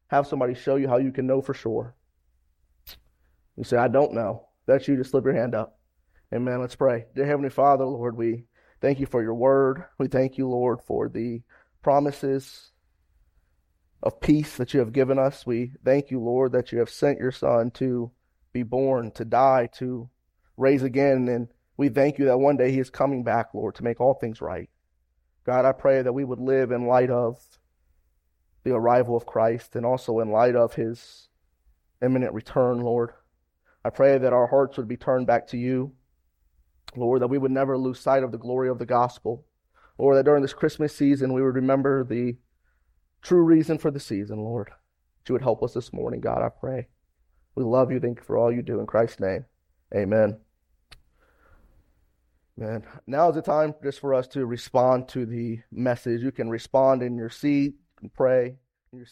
have 0.08 0.28
somebody 0.28 0.54
show 0.54 0.76
you 0.76 0.88
how 0.88 0.98
you 0.98 1.12
can 1.12 1.28
know 1.28 1.42
for 1.42 1.54
sure. 1.54 1.96
You 3.56 3.64
say, 3.64 3.78
I 3.78 3.88
don't 3.88 4.14
know. 4.14 4.48
That's 4.66 4.88
you. 4.88 4.98
Just 4.98 5.12
slip 5.12 5.24
your 5.24 5.34
hand 5.34 5.56
up. 5.56 5.80
Amen. 6.34 6.60
Let's 6.60 6.76
pray. 6.76 7.06
Dear 7.16 7.26
Heavenly 7.26 7.50
Father, 7.50 7.86
Lord, 7.86 8.18
we 8.18 8.46
thank 8.82 9.00
you 9.00 9.06
for 9.06 9.22
your 9.22 9.36
word. 9.36 9.86
We 9.98 10.08
thank 10.08 10.38
you, 10.38 10.50
Lord, 10.50 10.82
for 10.82 11.08
the 11.08 11.42
promises 11.82 12.72
of 14.04 14.20
peace 14.20 14.58
that 14.58 14.74
you 14.74 14.80
have 14.80 14.92
given 14.92 15.18
us. 15.18 15.46
We 15.46 15.72
thank 15.84 16.12
you, 16.12 16.20
Lord, 16.20 16.52
that 16.52 16.72
you 16.72 16.80
have 16.80 16.90
sent 16.90 17.20
your 17.20 17.32
Son 17.32 17.72
to 17.76 18.12
be 18.52 18.64
born, 18.64 19.12
to 19.12 19.26
die, 19.26 19.70
to 19.78 20.10
raise 20.58 20.84
again. 20.84 21.28
And 21.28 21.48
we 21.78 21.90
thank 21.90 22.18
you 22.18 22.26
that 22.26 22.40
one 22.40 22.58
day 22.58 22.72
he 22.72 22.80
is 22.80 22.90
coming 22.90 23.24
back, 23.24 23.54
Lord, 23.54 23.76
to 23.76 23.84
make 23.84 24.02
all 24.02 24.16
things 24.16 24.42
right. 24.42 24.70
God, 25.46 25.66
I 25.66 25.72
pray 25.72 26.02
that 26.02 26.14
we 26.14 26.24
would 26.24 26.40
live 26.40 26.72
in 26.72 26.88
light 26.88 27.10
of 27.10 27.40
the 28.64 28.72
arrival 28.72 29.16
of 29.16 29.26
Christ 29.26 29.76
and 29.76 29.86
also 29.86 30.20
in 30.20 30.32
light 30.32 30.56
of 30.56 30.74
his 30.74 31.30
imminent 32.02 32.34
return, 32.34 32.80
Lord. 32.82 33.12
I 33.84 33.92
pray 33.92 34.18
that 34.18 34.34
our 34.34 34.48
hearts 34.48 34.78
would 34.78 34.88
be 34.88 34.98
turned 34.98 35.28
back 35.28 35.48
to 35.48 35.58
you. 35.58 35.94
Lord, 36.96 37.22
that 37.22 37.28
we 37.28 37.38
would 37.38 37.52
never 37.52 37.78
lose 37.78 38.00
sight 38.00 38.24
of 38.24 38.32
the 38.32 38.38
glory 38.38 38.70
of 38.70 38.80
the 38.80 38.86
gospel. 38.86 39.46
Lord, 40.00 40.18
that 40.18 40.26
during 40.26 40.42
this 40.42 40.54
Christmas 40.54 40.96
season 40.96 41.34
we 41.34 41.42
would 41.42 41.56
remember 41.56 42.04
the 42.04 42.38
true 43.22 43.44
reason 43.44 43.78
for 43.78 43.92
the 43.92 44.00
season, 44.00 44.40
Lord. 44.40 44.68
That 44.70 45.30
you 45.30 45.34
would 45.34 45.42
help 45.44 45.62
us 45.62 45.74
this 45.74 45.94
morning, 45.94 46.22
God, 46.22 46.42
I 46.42 46.50
pray. 46.50 46.88
We 47.54 47.64
love 47.64 47.92
you. 47.92 48.00
Thank 48.00 48.20
you 48.20 48.26
for 48.26 48.38
all 48.38 48.52
you 48.52 48.62
do. 48.62 48.80
In 48.80 48.88
Christ's 48.88 49.20
name, 49.20 49.46
amen. 49.96 50.38
Man, 52.58 52.86
now 53.06 53.30
is 53.30 53.36
the 53.36 53.42
time 53.42 53.76
just 53.84 54.00
for 54.00 54.14
us 54.14 54.28
to 54.28 54.46
respond 54.46 55.10
to 55.10 55.26
the 55.26 55.60
message. 55.72 56.22
You 56.22 56.32
can 56.32 56.50
respond 56.50 57.04
in 57.04 57.18
your 57.18 57.30
seat 57.30 57.76
and 58.02 58.14
pray 58.14 58.58
in 58.94 58.98
your 58.98 59.08